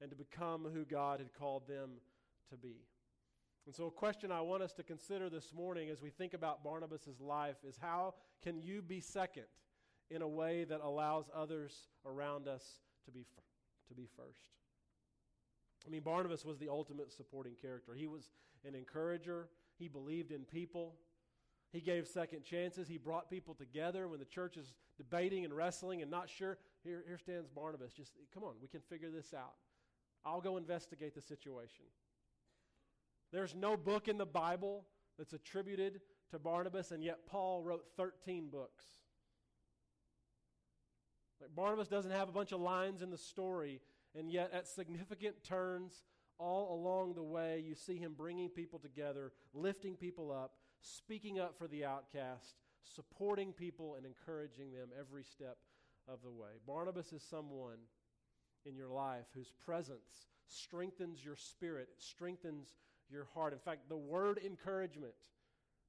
and 0.01 0.11
to 0.11 0.17
become 0.17 0.67
who 0.73 0.85
God 0.85 1.19
had 1.19 1.35
called 1.35 1.67
them 1.67 1.91
to 2.51 2.57
be. 2.57 2.77
And 3.67 3.75
so, 3.75 3.87
a 3.87 3.91
question 3.91 4.33
I 4.33 4.41
want 4.41 4.63
us 4.63 4.73
to 4.75 4.83
consider 4.83 5.31
this 5.31 5.53
morning 5.55 5.89
as 5.91 6.03
we 6.03 6.11
think 6.11 6.35
about 6.35 6.65
Barnabas' 6.65 7.21
life 7.21 7.57
is 7.67 7.77
how 7.81 8.15
can 8.43 8.59
you 8.59 8.83
be 8.83 9.01
second 9.01 9.45
in 10.11 10.23
a 10.23 10.29
way 10.29 10.65
that 10.65 10.81
allows 10.83 11.27
others 11.35 11.89
around 12.05 12.49
us 12.49 12.65
to 13.05 13.13
be, 13.13 13.25
to 13.89 13.95
be 13.95 14.09
first? 14.17 14.51
I 15.87 15.91
mean, 15.91 16.03
Barnabas 16.03 16.45
was 16.45 16.59
the 16.59 16.69
ultimate 16.69 17.13
supporting 17.13 17.55
character. 17.61 17.93
He 17.95 18.07
was 18.07 18.31
an 18.65 18.75
encourager, 18.75 19.49
he 19.83 19.89
believed 19.89 20.31
in 20.31 20.45
people. 20.45 20.95
He 21.73 21.81
gave 21.81 22.07
second 22.07 22.45
chances. 22.45 22.87
He 22.87 22.99
brought 22.99 23.29
people 23.29 23.53
together 23.55 24.07
when 24.07 24.21
the 24.21 24.25
church 24.25 24.57
is 24.57 24.75
debating 24.97 25.45
and 25.45 25.53
wrestling 25.53 26.03
and 26.03 26.11
not 26.11 26.31
sure. 26.31 26.59
Here, 26.85 27.03
here 27.07 27.19
stands 27.19 27.49
Barnabas. 27.49 27.93
Just 27.93 28.13
come 28.33 28.45
on, 28.45 28.55
we 28.63 28.69
can 28.69 28.81
figure 28.81 29.11
this 29.11 29.35
out. 29.35 29.55
I'll 30.25 30.41
go 30.41 30.57
investigate 30.57 31.17
the 31.17 31.21
situation. 31.21 31.85
There's 33.33 33.57
no 33.57 33.77
book 33.77 34.07
in 34.07 34.19
the 34.19 34.27
Bible 34.27 34.85
that's 35.19 35.33
attributed 35.33 36.01
to 36.31 36.39
Barnabas, 36.39 36.93
and 36.93 37.03
yet 37.03 37.27
Paul 37.27 37.65
wrote 37.65 37.85
13 37.97 38.51
books. 38.51 38.85
Like 41.41 41.55
Barnabas 41.57 41.89
doesn't 41.89 42.13
have 42.13 42.29
a 42.29 42.33
bunch 42.33 42.53
of 42.53 42.61
lines 42.61 43.03
in 43.03 43.11
the 43.11 43.19
story, 43.19 43.81
and 44.17 44.31
yet 44.31 44.53
at 44.53 44.69
significant 44.69 45.43
turns 45.43 46.05
all 46.43 46.75
along 46.75 47.15
the 47.15 47.23
way, 47.23 47.63
you 47.65 47.75
see 47.75 47.97
him 47.97 48.15
bringing 48.17 48.49
people 48.49 48.79
together, 48.79 49.33
lifting 49.55 49.95
people 49.95 50.33
up, 50.33 50.55
speaking 50.81 51.39
up 51.39 51.57
for 51.57 51.69
the 51.69 51.85
outcast, 51.85 52.57
supporting 52.83 53.53
people, 53.53 53.95
and 53.95 54.05
encouraging 54.05 54.73
them 54.73 54.89
every 54.99 55.23
step 55.23 55.59
of 56.09 56.19
the 56.23 56.31
way. 56.31 56.51
Barnabas 56.67 57.13
is 57.13 57.23
someone 57.23 57.79
in 58.67 58.75
your 58.75 58.89
life 58.89 59.27
whose 59.35 59.53
presence 59.65 60.27
strengthens 60.47 61.25
your 61.25 61.37
spirit, 61.37 61.89
strengthens 61.99 62.77
your 63.09 63.27
heart. 63.35 63.53
In 63.53 63.59
fact, 63.61 63.89
the 63.89 63.97
word 63.97 64.41
encouragement 64.45 65.15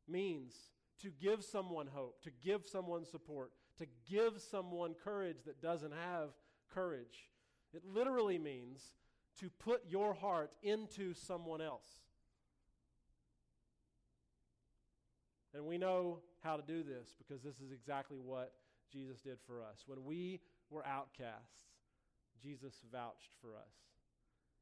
means 0.08 0.54
to 1.02 1.10
give 1.10 1.44
someone 1.44 1.88
hope, 1.88 2.22
to 2.24 2.32
give 2.44 2.66
someone 2.66 3.06
support, 3.06 3.52
to 3.80 3.88
give 4.10 4.40
someone 4.40 4.94
courage 5.04 5.44
that 5.46 5.62
doesn't 5.62 5.94
have 5.94 6.30
courage. 6.74 7.30
It 7.74 7.84
literally 7.86 8.38
means 8.38 8.82
to 9.40 9.50
put 9.50 9.82
your 9.90 10.14
heart 10.14 10.52
into 10.62 11.14
someone 11.14 11.62
else. 11.62 11.88
And 15.54 15.66
we 15.66 15.78
know 15.78 16.20
how 16.44 16.58
to 16.58 16.64
do 16.64 16.84
this 16.84 17.16
because 17.18 17.44
this 17.44 17.60
is 17.60 17.72
exactly 17.72 18.18
what 18.18 18.54
Jesus 18.92 19.22
did 19.22 19.38
for 19.46 19.62
us. 19.62 19.84
When 19.86 20.04
we 20.04 20.40
were 20.70 20.86
outcasts, 20.86 21.64
Jesus 22.42 22.74
vouched 22.92 23.34
for 23.42 23.56
us. 23.56 23.74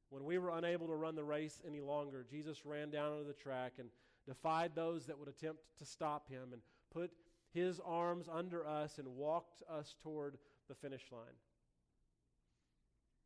When 0.10 0.26
we 0.26 0.38
were 0.38 0.52
unable 0.58 0.88
to 0.88 0.96
run 0.96 1.16
the 1.16 1.24
race 1.24 1.62
any 1.66 1.80
longer, 1.80 2.26
Jesus 2.30 2.66
ran 2.66 2.90
down 2.90 3.14
onto 3.14 3.28
the 3.28 3.34
track 3.34 3.74
and 3.80 3.90
defied 4.28 4.72
those 4.76 5.06
that 5.06 5.18
would 5.18 5.30
attempt 5.30 5.62
to 5.80 5.86
stop 5.86 6.30
him 6.30 6.50
and 6.52 6.62
put 6.94 7.12
his 7.54 7.80
arms 7.86 8.28
under 8.32 8.68
us 8.68 8.98
and 8.98 9.08
walked 9.08 9.64
us 9.70 9.96
toward 10.04 10.38
the 10.68 10.76
finish 10.76 11.04
line. 11.12 11.36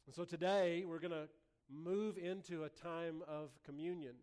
And 0.05 0.13
so 0.13 0.23
today 0.23 0.83
we're 0.85 0.99
going 0.99 1.11
to 1.11 1.27
move 1.67 2.19
into 2.19 2.63
a 2.65 2.69
time 2.69 3.23
of 3.27 3.49
communion. 3.65 4.13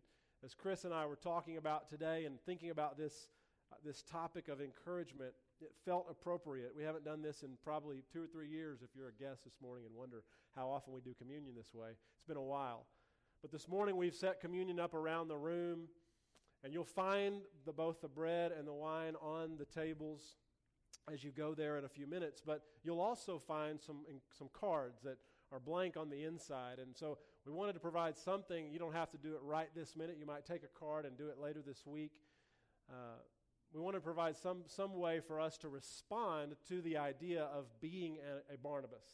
As 0.44 0.54
Chris 0.54 0.84
and 0.84 0.94
I 0.94 1.06
were 1.06 1.16
talking 1.16 1.56
about 1.56 1.88
today 1.88 2.24
and 2.24 2.40
thinking 2.46 2.70
about 2.70 2.96
this, 2.96 3.26
uh, 3.72 3.76
this 3.84 4.02
topic 4.02 4.46
of 4.46 4.60
encouragement, 4.60 5.32
it 5.60 5.72
felt 5.84 6.06
appropriate. 6.08 6.72
We 6.76 6.84
haven't 6.84 7.04
done 7.04 7.20
this 7.20 7.42
in 7.42 7.50
probably 7.64 8.04
two 8.12 8.22
or 8.22 8.26
three 8.28 8.48
years 8.48 8.82
if 8.82 8.90
you're 8.94 9.08
a 9.08 9.12
guest 9.12 9.42
this 9.42 9.54
morning 9.60 9.84
and 9.84 9.94
wonder 9.94 10.22
how 10.54 10.68
often 10.70 10.92
we 10.92 11.00
do 11.00 11.14
communion 11.18 11.54
this 11.56 11.74
way. 11.74 11.88
It's 11.90 12.28
been 12.28 12.36
a 12.36 12.42
while. 12.42 12.86
But 13.40 13.50
this 13.50 13.66
morning 13.66 13.96
we've 13.96 14.14
set 14.14 14.40
communion 14.40 14.78
up 14.78 14.94
around 14.94 15.26
the 15.26 15.36
room, 15.36 15.88
and 16.62 16.72
you'll 16.72 16.84
find 16.84 17.40
the, 17.66 17.72
both 17.72 18.00
the 18.00 18.08
bread 18.08 18.52
and 18.56 18.68
the 18.68 18.72
wine 18.72 19.14
on 19.20 19.56
the 19.58 19.64
tables 19.64 20.36
as 21.12 21.24
you 21.24 21.32
go 21.32 21.54
there 21.54 21.76
in 21.76 21.84
a 21.84 21.88
few 21.88 22.06
minutes. 22.06 22.40
But 22.44 22.62
you'll 22.84 23.00
also 23.00 23.40
find 23.40 23.80
some, 23.80 24.04
some 24.30 24.48
cards 24.52 25.00
that 25.02 25.18
are 25.52 25.60
blank 25.60 25.96
on 25.96 26.08
the 26.08 26.24
inside. 26.24 26.78
And 26.78 26.96
so 26.96 27.18
we 27.46 27.52
wanted 27.52 27.74
to 27.74 27.80
provide 27.80 28.16
something. 28.16 28.70
You 28.72 28.78
don't 28.78 28.94
have 28.94 29.10
to 29.10 29.18
do 29.18 29.34
it 29.34 29.40
right 29.42 29.68
this 29.74 29.94
minute. 29.94 30.16
You 30.18 30.26
might 30.26 30.46
take 30.46 30.62
a 30.62 30.78
card 30.78 31.04
and 31.04 31.16
do 31.16 31.28
it 31.28 31.38
later 31.38 31.60
this 31.64 31.86
week. 31.86 32.12
Uh, 32.90 33.20
we 33.72 33.80
want 33.80 33.96
to 33.96 34.00
provide 34.00 34.36
some, 34.36 34.62
some 34.66 34.98
way 34.98 35.20
for 35.20 35.40
us 35.40 35.56
to 35.58 35.68
respond 35.68 36.56
to 36.68 36.82
the 36.82 36.96
idea 36.98 37.44
of 37.44 37.64
being 37.80 38.18
a, 38.18 38.54
a 38.54 38.58
Barnabas. 38.58 39.06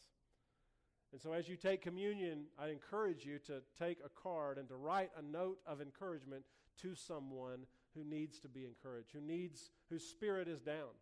And 1.11 1.19
so, 1.19 1.33
as 1.33 1.49
you 1.49 1.55
take 1.55 1.81
communion, 1.81 2.45
I 2.59 2.67
encourage 2.67 3.25
you 3.25 3.39
to 3.47 3.61
take 3.77 3.97
a 4.05 4.09
card 4.09 4.57
and 4.57 4.67
to 4.69 4.75
write 4.75 5.09
a 5.17 5.21
note 5.21 5.57
of 5.65 5.81
encouragement 5.81 6.43
to 6.81 6.93
someone 6.93 7.65
who 7.95 8.03
needs 8.03 8.39
to 8.39 8.47
be 8.47 8.65
encouraged, 8.65 9.11
who 9.13 9.21
needs, 9.21 9.71
whose 9.89 10.03
spirit 10.03 10.47
is 10.47 10.61
down, 10.61 10.93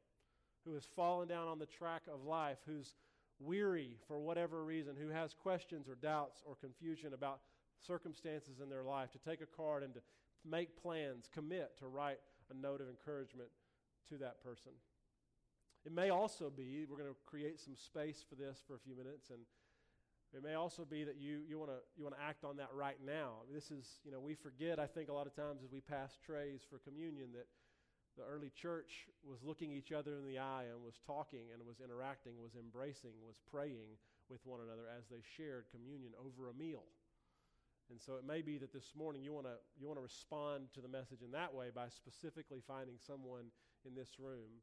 who 0.66 0.74
has 0.76 0.86
fallen 0.96 1.28
down 1.28 1.48
on 1.48 1.60
the 1.60 1.66
track 1.66 2.04
of 2.12 2.24
life, 2.24 2.58
who's 2.66 2.94
weary 3.40 3.98
for 4.08 4.20
whatever 4.20 4.64
reason, 4.64 4.96
who 5.00 5.10
has 5.10 5.34
questions 5.34 5.88
or 5.88 5.96
doubts 5.96 6.42
or 6.46 6.56
confusion 6.56 7.14
about 7.14 7.40
circumstances 7.86 8.60
in 8.62 8.70
their 8.70 8.84
life, 8.84 9.12
to 9.12 9.20
take 9.20 9.42
a 9.42 9.46
card 9.46 9.84
and 9.84 9.94
to 9.94 10.02
make 10.46 10.82
plans, 10.82 11.30
commit 11.34 11.78
to 11.80 11.88
write 11.88 12.20
a 12.50 12.54
note 12.54 12.82
of 12.82 12.90
encouragement 12.90 13.50
to 14.10 14.18
that 14.18 14.42
person. 14.44 14.72
It 15.86 15.92
may 15.92 16.10
also 16.10 16.50
be, 16.50 16.86
we're 16.90 16.98
going 16.98 17.10
to 17.10 17.16
create 17.26 17.60
some 17.60 17.76
space 17.76 18.26
for 18.28 18.36
this 18.36 18.60
for 18.68 18.76
a 18.76 18.80
few 18.80 18.96
minutes, 18.96 19.30
and 19.30 19.40
it 20.36 20.44
may 20.44 20.56
also 20.56 20.84
be 20.84 21.04
that 21.04 21.18
you, 21.18 21.40
you 21.48 21.58
want 21.58 21.72
to 21.72 21.78
you 21.96 22.04
wanna 22.04 22.18
act 22.20 22.44
on 22.44 22.58
that 22.58 22.70
right 22.74 22.98
now. 23.06 23.48
This 23.54 23.72
is, 23.72 24.00
you 24.04 24.12
know, 24.12 24.20
we 24.20 24.36
forget, 24.36 24.80
I 24.80 24.88
think, 24.88 25.08
a 25.10 25.14
lot 25.14 25.28
of 25.28 25.36
times 25.36 25.64
as 25.64 25.72
we 25.72 25.80
pass 25.80 26.18
trays 26.26 26.62
for 26.70 26.80
communion 26.80 27.30
that 27.34 27.48
the 28.18 28.26
early 28.26 28.50
church 28.50 29.06
was 29.22 29.46
looking 29.46 29.72
each 29.72 29.94
other 29.94 30.18
in 30.18 30.26
the 30.26 30.42
eye 30.42 30.66
and 30.74 30.82
was 30.82 30.98
talking 31.06 31.54
and 31.54 31.62
was 31.62 31.78
interacting, 31.78 32.34
was 32.42 32.58
embracing, 32.58 33.14
was 33.22 33.38
praying 33.46 33.94
with 34.28 34.42
one 34.44 34.60
another 34.60 34.90
as 34.90 35.06
they 35.08 35.22
shared 35.38 35.70
communion 35.70 36.12
over 36.18 36.50
a 36.50 36.58
meal. 36.58 36.84
And 37.90 38.02
so 38.02 38.20
it 38.20 38.28
may 38.28 38.42
be 38.42 38.58
that 38.58 38.74
this 38.74 38.92
morning 38.98 39.24
you 39.24 39.32
want 39.32 39.48
to 39.48 39.56
you 39.80 39.88
want 39.88 39.96
to 39.96 40.04
respond 40.04 40.68
to 40.76 40.82
the 40.82 40.92
message 40.92 41.24
in 41.24 41.32
that 41.32 41.54
way 41.54 41.72
by 41.72 41.88
specifically 41.88 42.60
finding 42.68 43.00
someone 43.00 43.48
in 43.88 43.96
this 43.96 44.20
room 44.20 44.60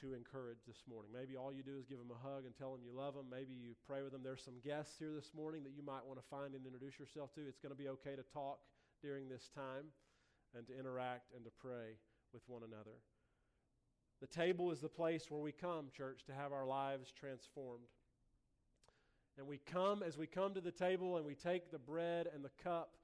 to 0.00 0.14
encourage 0.14 0.62
this 0.64 0.86
morning. 0.88 1.10
Maybe 1.12 1.36
all 1.36 1.52
you 1.52 1.66
do 1.66 1.76
is 1.76 1.84
give 1.84 1.98
them 1.98 2.14
a 2.14 2.22
hug 2.22 2.46
and 2.46 2.54
tell 2.56 2.70
them 2.72 2.80
you 2.86 2.94
love 2.94 3.18
them. 3.18 3.26
Maybe 3.28 3.52
you 3.52 3.74
pray 3.84 4.00
with 4.00 4.14
them. 4.14 4.22
There's 4.22 4.46
some 4.46 4.62
guests 4.64 4.94
here 4.96 5.12
this 5.12 5.34
morning 5.34 5.66
that 5.66 5.74
you 5.74 5.82
might 5.82 6.06
want 6.06 6.22
to 6.22 6.26
find 6.30 6.54
and 6.54 6.64
introduce 6.64 6.96
yourself 6.96 7.34
to. 7.34 7.44
It's 7.44 7.58
going 7.58 7.74
to 7.74 7.82
be 7.82 7.90
okay 8.00 8.14
to 8.14 8.24
talk 8.32 8.62
during 9.02 9.28
this 9.28 9.50
time 9.52 9.90
and 10.56 10.64
to 10.70 10.72
interact 10.72 11.34
and 11.34 11.44
to 11.44 11.52
pray 11.60 11.98
with 12.32 12.42
one 12.46 12.62
another. 12.62 12.98
The 14.20 14.26
table 14.26 14.72
is 14.72 14.80
the 14.80 14.88
place 14.88 15.30
where 15.30 15.40
we 15.40 15.52
come, 15.52 15.86
church, 15.96 16.24
to 16.26 16.32
have 16.32 16.52
our 16.52 16.66
lives 16.66 17.12
transformed. 17.12 17.84
And 19.38 19.46
we 19.46 19.58
come, 19.58 20.02
as 20.02 20.18
we 20.18 20.26
come 20.26 20.54
to 20.54 20.60
the 20.60 20.72
table 20.72 21.16
and 21.16 21.24
we 21.24 21.34
take 21.34 21.70
the 21.70 21.78
bread 21.78 22.28
and 22.34 22.44
the 22.44 22.50
cup, 22.62 22.96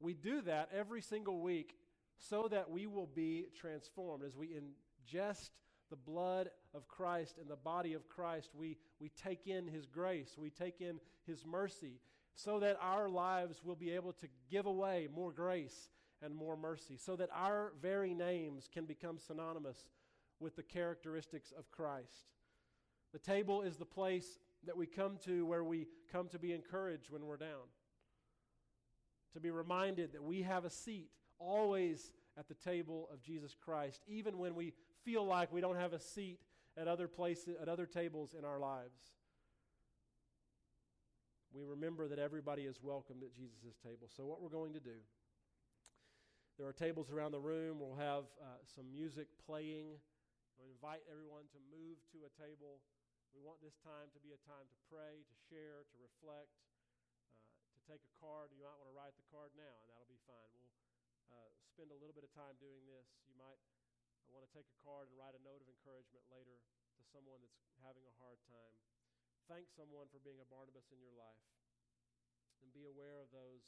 we 0.00 0.14
do 0.14 0.40
that 0.42 0.70
every 0.72 1.02
single 1.02 1.40
week 1.40 1.76
so 2.16 2.48
that 2.50 2.70
we 2.70 2.86
will 2.86 3.08
be 3.14 3.46
transformed. 3.58 4.24
As 4.24 4.36
we 4.36 4.48
ingest 4.48 5.50
the 5.90 5.96
blood 5.96 6.48
of 6.74 6.88
Christ 6.88 7.36
and 7.38 7.50
the 7.50 7.56
body 7.56 7.92
of 7.92 8.08
Christ, 8.08 8.50
we, 8.54 8.78
we 8.98 9.10
take 9.10 9.46
in 9.46 9.68
His 9.68 9.86
grace, 9.86 10.36
we 10.38 10.48
take 10.48 10.80
in 10.80 10.98
His 11.26 11.44
mercy, 11.44 12.00
so 12.34 12.58
that 12.60 12.78
our 12.80 13.08
lives 13.08 13.60
will 13.62 13.76
be 13.76 13.90
able 13.90 14.12
to 14.14 14.26
give 14.50 14.64
away 14.64 15.08
more 15.14 15.32
grace 15.32 15.90
and 16.24 16.34
more 16.34 16.56
mercy, 16.56 16.96
so 16.96 17.16
that 17.16 17.28
our 17.34 17.72
very 17.82 18.14
names 18.14 18.68
can 18.72 18.84
become 18.84 19.18
synonymous 19.18 19.88
with 20.40 20.56
the 20.56 20.62
characteristics 20.62 21.52
of 21.56 21.70
Christ. 21.70 22.32
The 23.12 23.18
table 23.18 23.62
is 23.62 23.76
the 23.76 23.84
place 23.84 24.38
that 24.66 24.76
we 24.76 24.86
come 24.86 25.18
to 25.24 25.44
where 25.46 25.64
we 25.64 25.86
come 26.10 26.28
to 26.28 26.38
be 26.38 26.52
encouraged 26.52 27.10
when 27.10 27.26
we're 27.26 27.36
down, 27.36 27.68
to 29.34 29.40
be 29.40 29.50
reminded 29.50 30.12
that 30.12 30.24
we 30.24 30.42
have 30.42 30.64
a 30.64 30.70
seat 30.70 31.10
always 31.38 32.12
at 32.38 32.48
the 32.48 32.54
table 32.54 33.08
of 33.12 33.22
Jesus 33.22 33.54
Christ, 33.54 34.02
even 34.06 34.38
when 34.38 34.54
we 34.54 34.72
feel 35.04 35.24
like 35.24 35.52
we 35.52 35.60
don't 35.60 35.76
have 35.76 35.92
a 35.92 36.00
seat 36.00 36.40
at 36.76 36.88
other 36.88 37.06
places, 37.06 37.56
at 37.60 37.68
other 37.68 37.86
tables 37.86 38.34
in 38.36 38.44
our 38.44 38.58
lives. 38.58 39.12
We 41.52 41.62
remember 41.62 42.08
that 42.08 42.18
everybody 42.18 42.62
is 42.62 42.82
welcomed 42.82 43.22
at 43.22 43.32
Jesus' 43.32 43.76
table. 43.82 44.08
So, 44.16 44.24
what 44.24 44.42
we're 44.42 44.48
going 44.48 44.72
to 44.72 44.80
do, 44.80 44.96
there 46.54 46.70
are 46.70 46.76
tables 46.76 47.10
around 47.10 47.34
the 47.34 47.42
room. 47.42 47.82
We'll 47.82 47.98
have 47.98 48.30
uh, 48.38 48.62
some 48.62 48.86
music 48.94 49.26
playing. 49.42 49.98
We'll 50.54 50.70
invite 50.70 51.02
everyone 51.10 51.50
to 51.50 51.58
move 51.66 51.98
to 52.14 52.22
a 52.22 52.32
table. 52.38 52.78
We 53.34 53.42
want 53.42 53.58
this 53.58 53.74
time 53.82 54.14
to 54.14 54.20
be 54.22 54.30
a 54.30 54.40
time 54.46 54.70
to 54.70 54.76
pray, 54.86 55.26
to 55.26 55.36
share, 55.50 55.82
to 55.82 55.96
reflect, 55.98 56.54
uh, 57.58 57.66
to 57.74 57.80
take 57.90 58.06
a 58.06 58.12
card. 58.22 58.54
You 58.54 58.62
might 58.62 58.78
want 58.78 58.86
to 58.86 58.94
write 58.94 59.18
the 59.18 59.26
card 59.34 59.50
now, 59.58 59.74
and 59.82 59.86
that'll 59.90 60.06
be 60.06 60.22
fine. 60.22 60.50
We'll 60.54 60.70
uh, 61.34 61.50
spend 61.66 61.90
a 61.90 61.98
little 61.98 62.14
bit 62.14 62.22
of 62.22 62.30
time 62.30 62.54
doing 62.62 62.86
this. 62.86 63.10
You 63.26 63.34
might 63.34 63.58
want 64.30 64.46
to 64.46 64.50
take 64.54 64.70
a 64.70 64.78
card 64.86 65.10
and 65.10 65.18
write 65.18 65.34
a 65.34 65.42
note 65.42 65.58
of 65.58 65.66
encouragement 65.66 66.22
later 66.30 66.54
to 66.54 67.02
someone 67.10 67.42
that's 67.42 67.66
having 67.82 68.06
a 68.06 68.14
hard 68.22 68.38
time. 68.46 68.74
Thank 69.50 69.74
someone 69.74 70.06
for 70.14 70.22
being 70.22 70.38
a 70.38 70.46
Barnabas 70.46 70.86
in 70.94 71.02
your 71.02 71.18
life. 71.18 71.42
And 72.62 72.70
be 72.70 72.86
aware 72.86 73.18
of 73.18 73.28
those 73.34 73.66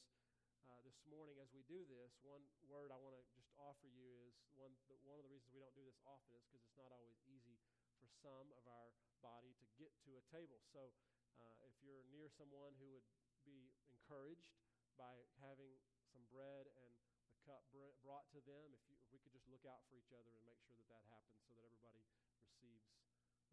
uh, 0.70 0.82
this 0.82 0.98
morning 1.06 1.38
as 1.38 1.50
we 1.54 1.62
do 1.70 1.86
this. 1.86 2.18
One 2.26 2.42
word 2.66 2.90
I 2.90 2.98
want 2.98 3.14
to 3.14 3.22
just 3.38 3.50
offer 3.54 3.86
you 3.86 4.18
is 4.26 4.34
one, 4.58 4.74
the, 4.90 4.98
one 5.06 5.18
of 5.18 5.24
the 5.26 5.30
reasons 5.30 5.54
we 5.54 5.62
don't 5.62 5.74
do 5.78 5.86
this 5.86 5.98
often 6.02 6.34
is 6.34 6.42
because 6.46 6.62
it's 6.66 6.78
not 6.78 6.90
always 6.90 7.14
easy 7.26 7.58
for 8.02 8.10
some 8.10 8.50
of 8.58 8.64
our 8.66 8.90
body 9.22 9.54
to 9.62 9.66
get 9.78 9.94
to 10.06 10.18
a 10.18 10.24
table. 10.30 10.58
So 10.74 10.90
uh, 11.38 11.56
if 11.66 11.74
you're 11.82 12.02
near 12.10 12.26
someone 12.30 12.74
who 12.82 12.98
would 12.98 13.06
be 13.46 13.70
encouraged 13.94 14.50
by 14.98 15.14
having 15.38 15.78
some 16.10 16.24
bread 16.34 16.66
and 16.66 16.92
a 17.30 17.38
cup 17.46 17.62
brought 18.02 18.26
to 18.34 18.42
them, 18.42 18.74
if, 18.74 18.82
you, 18.90 18.98
if 19.06 19.08
we 19.14 19.18
could 19.22 19.34
just 19.34 19.46
look 19.46 19.62
out 19.70 19.86
for 19.86 19.94
each 19.94 20.10
other 20.10 20.30
and 20.34 20.42
make 20.46 20.58
sure 20.66 20.74
that 20.74 20.88
that 20.90 21.04
happens 21.06 21.46
so 21.46 21.54
that 21.54 21.62
everybody 21.62 22.02
receives 22.42 22.90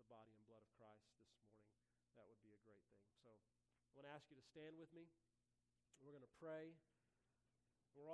the 0.01 0.05
body 0.09 0.33
and 0.33 0.45
blood 0.49 0.65
of 0.65 0.73
Christ 0.81 1.05
this 1.13 1.29
morning, 1.29 1.61
that 2.17 2.25
would 2.25 2.41
be 2.41 2.57
a 2.57 2.61
great 2.65 2.85
thing. 2.89 3.05
So 3.21 3.29
I 3.29 3.91
want 3.93 4.09
to 4.09 4.13
ask 4.13 4.25
you 4.33 4.37
to 4.37 4.45
stand 4.49 4.77
with 4.81 4.89
me. 4.97 5.05
We're 6.01 6.11
going 6.11 6.25
to 6.25 6.37
pray. 6.41 6.73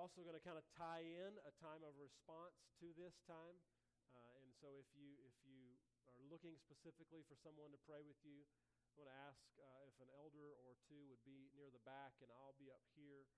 Also 0.09 0.25
going 0.25 0.33
to 0.33 0.41
kind 0.41 0.57
of 0.57 0.65
tie 0.73 1.05
in 1.05 1.37
a 1.45 1.53
time 1.61 1.85
of 1.85 1.93
response 2.01 2.65
to 2.81 2.89
this 2.97 3.21
time. 3.29 3.61
Uh, 4.09 4.41
and 4.41 4.49
so 4.57 4.73
if 4.73 4.89
you, 4.97 5.21
if 5.21 5.37
you 5.45 5.77
are 6.09 6.17
looking 6.33 6.57
specifically 6.57 7.21
for 7.29 7.37
someone 7.37 7.69
to 7.69 7.77
pray 7.85 8.01
with 8.01 8.17
you, 8.25 8.41
I 8.41 9.05
want 9.05 9.13
to 9.13 9.19
ask 9.29 9.45
uh, 9.61 9.85
if 9.85 9.93
an 10.01 10.09
elder 10.17 10.57
or 10.65 10.81
two 10.89 11.05
would 11.13 11.21
be 11.21 11.53
near 11.53 11.69
the 11.69 11.85
back, 11.85 12.17
and 12.25 12.33
I'll 12.33 12.57
be 12.57 12.73
up 12.73 12.81
here, 12.97 13.29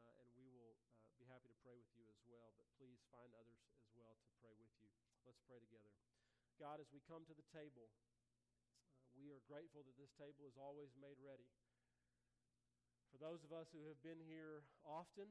uh, 0.00 0.24
and 0.24 0.32
we 0.32 0.48
will 0.48 0.80
be 1.20 1.28
happy 1.28 1.44
to 1.52 1.58
pray 1.60 1.76
with 1.76 1.92
you 1.92 2.08
as 2.08 2.24
well, 2.24 2.56
but 2.56 2.72
please 2.80 3.04
find 3.12 3.28
others 3.36 3.60
as 3.76 3.92
well 3.92 4.16
to 4.16 4.32
pray 4.40 4.56
with 4.56 4.72
you. 4.80 4.88
Let's 5.28 5.44
pray 5.44 5.60
together. 5.60 5.92
God, 6.56 6.80
as 6.80 6.88
we 6.88 7.04
come 7.04 7.28
to 7.28 7.36
the 7.36 7.44
table, 7.52 7.92
uh, 8.00 9.12
we 9.12 9.28
are 9.28 9.44
grateful 9.44 9.84
that 9.84 10.00
this 10.00 10.16
table 10.16 10.48
is 10.48 10.56
always 10.56 10.96
made 10.96 11.20
ready. 11.20 11.52
For 13.12 13.20
those 13.20 13.44
of 13.44 13.52
us 13.52 13.68
who 13.76 13.84
have 13.92 14.00
been 14.00 14.24
here 14.24 14.64
often, 14.88 15.28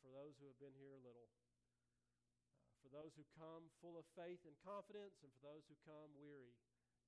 for 0.00 0.10
those 0.12 0.36
who 0.36 0.46
have 0.48 0.60
been 0.60 0.76
here 0.76 0.92
a 0.92 1.02
little. 1.02 1.28
Uh, 1.28 2.74
for 2.84 2.90
those 2.92 3.14
who 3.18 3.26
come 3.34 3.66
full 3.82 3.98
of 3.98 4.06
faith 4.14 4.42
and 4.46 4.54
confidence, 4.62 5.18
and 5.22 5.30
for 5.34 5.42
those 5.42 5.66
who 5.66 5.74
come 5.82 6.14
weary 6.16 6.54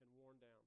and 0.03 0.11
worn 0.19 0.39
down. 0.43 0.67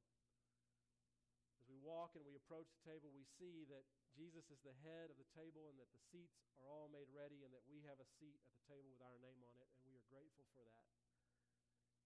As 1.60 1.68
we 1.68 1.78
walk 1.84 2.16
and 2.16 2.24
we 2.24 2.40
approach 2.40 2.72
the 2.72 2.88
table, 2.88 3.12
we 3.12 3.28
see 3.38 3.68
that 3.68 3.84
Jesus 4.16 4.48
is 4.50 4.64
the 4.64 4.76
head 4.88 5.12
of 5.12 5.20
the 5.20 5.28
table 5.36 5.68
and 5.68 5.78
that 5.80 5.92
the 5.92 6.04
seats 6.12 6.40
are 6.60 6.68
all 6.68 6.88
made 6.88 7.12
ready 7.12 7.44
and 7.44 7.52
that 7.52 7.68
we 7.68 7.84
have 7.86 8.00
a 8.00 8.08
seat 8.20 8.40
at 8.40 8.52
the 8.56 8.66
table 8.72 8.92
with 8.92 9.04
our 9.04 9.20
name 9.20 9.40
on 9.44 9.56
it, 9.60 9.70
and 9.84 9.84
we 9.88 9.96
are 10.00 10.08
grateful 10.12 10.48
for 10.56 10.64
that. 10.64 10.90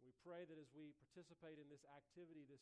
We 0.05 0.13
pray 0.21 0.45
that 0.45 0.61
as 0.61 0.69
we 0.73 0.93
participate 1.01 1.57
in 1.57 1.65
this 1.65 1.81
activity, 1.89 2.45
this, 2.45 2.61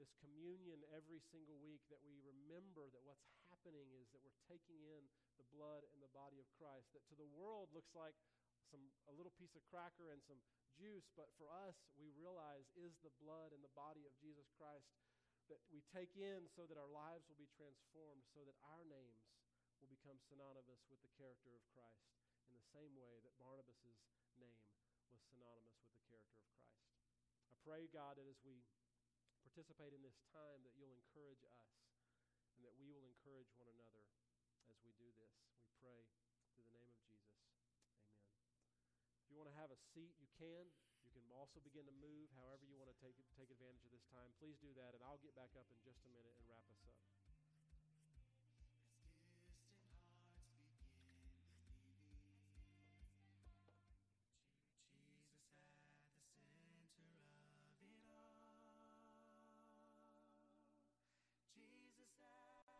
this 0.00 0.12
communion 0.20 0.84
every 0.92 1.20
single 1.32 1.58
week, 1.60 1.82
that 1.92 2.00
we 2.04 2.16
remember 2.22 2.88
that 2.92 3.04
what's 3.04 3.24
happening 3.50 3.90
is 3.96 4.08
that 4.12 4.22
we're 4.24 4.44
taking 4.48 4.82
in 4.84 5.02
the 5.36 5.46
blood 5.52 5.84
and 5.92 6.00
the 6.00 6.12
body 6.12 6.40
of 6.40 6.48
Christ. 6.56 6.92
That 6.92 7.04
to 7.12 7.16
the 7.16 7.28
world 7.28 7.72
looks 7.72 7.92
like 7.92 8.16
some, 8.72 8.88
a 9.08 9.14
little 9.14 9.32
piece 9.36 9.52
of 9.52 9.62
cracker 9.68 10.08
and 10.08 10.24
some 10.24 10.40
juice, 10.72 11.08
but 11.12 11.28
for 11.36 11.52
us, 11.52 11.76
we 12.00 12.08
realize 12.16 12.64
is 12.72 12.96
the 13.04 13.12
blood 13.20 13.52
and 13.52 13.60
the 13.60 13.76
body 13.76 14.08
of 14.08 14.16
Jesus 14.16 14.48
Christ 14.56 14.88
that 15.52 15.60
we 15.68 15.84
take 15.92 16.16
in 16.16 16.48
so 16.48 16.64
that 16.64 16.80
our 16.80 16.88
lives 16.88 17.28
will 17.28 17.36
be 17.36 17.50
transformed, 17.52 18.24
so 18.32 18.40
that 18.48 18.56
our 18.72 18.88
names 18.88 19.28
will 19.76 19.90
become 19.90 20.16
synonymous 20.30 20.80
with 20.88 21.02
the 21.04 21.12
character 21.18 21.52
of 21.52 21.62
Christ 21.76 22.08
in 22.48 22.56
the 22.56 22.68
same 22.72 22.96
way 22.96 23.20
that 23.20 23.36
Barnabas' 23.36 23.84
name 24.40 24.56
was 25.12 25.20
synonymous 25.28 25.76
with 25.84 25.92
the 25.92 26.04
character 26.08 26.40
of 26.40 26.48
Christ. 26.56 26.88
I 27.52 27.56
pray, 27.60 27.90
God, 27.92 28.16
that 28.16 28.24
as 28.24 28.40
we 28.46 28.64
participate 29.52 29.92
in 29.92 30.00
this 30.00 30.16
time, 30.32 30.64
that 30.64 30.72
you'll 30.80 30.96
encourage 30.96 31.44
us 31.44 31.68
and 32.56 32.64
that 32.64 32.72
we 32.80 32.88
will 32.88 33.04
encourage 33.04 33.52
one 33.60 33.68
another 33.68 34.00
as 34.72 34.80
we 34.80 34.96
do 34.96 35.12
this. 35.20 35.28
We 35.60 35.68
pray 35.76 36.08
through 36.56 36.64
the 36.64 36.72
name 36.72 36.88
of 36.88 36.96
Jesus. 37.04 37.36
Amen. 37.60 38.32
If 39.20 39.28
you 39.28 39.36
want 39.36 39.52
to 39.52 39.56
have 39.60 39.68
a 39.68 39.76
seat, 39.92 40.16
you 40.16 40.32
can. 40.40 40.72
You 41.04 41.12
can 41.12 41.28
also 41.36 41.60
begin 41.60 41.84
to 41.84 41.92
move 42.00 42.32
however 42.32 42.64
you 42.64 42.80
want 42.80 42.88
to 42.88 42.96
take, 42.96 43.12
take 43.36 43.52
advantage 43.52 43.84
of 43.84 43.92
this 43.92 44.08
time. 44.08 44.32
Please 44.40 44.56
do 44.56 44.72
that, 44.80 44.96
and 44.96 45.04
I'll 45.04 45.20
get 45.20 45.36
back 45.36 45.52
up 45.60 45.68
in 45.68 45.76
just 45.84 46.00
a 46.00 46.10
minute 46.16 46.32
and 46.32 46.48
wrap 46.48 46.64
us 46.72 46.80
up. 46.88 46.96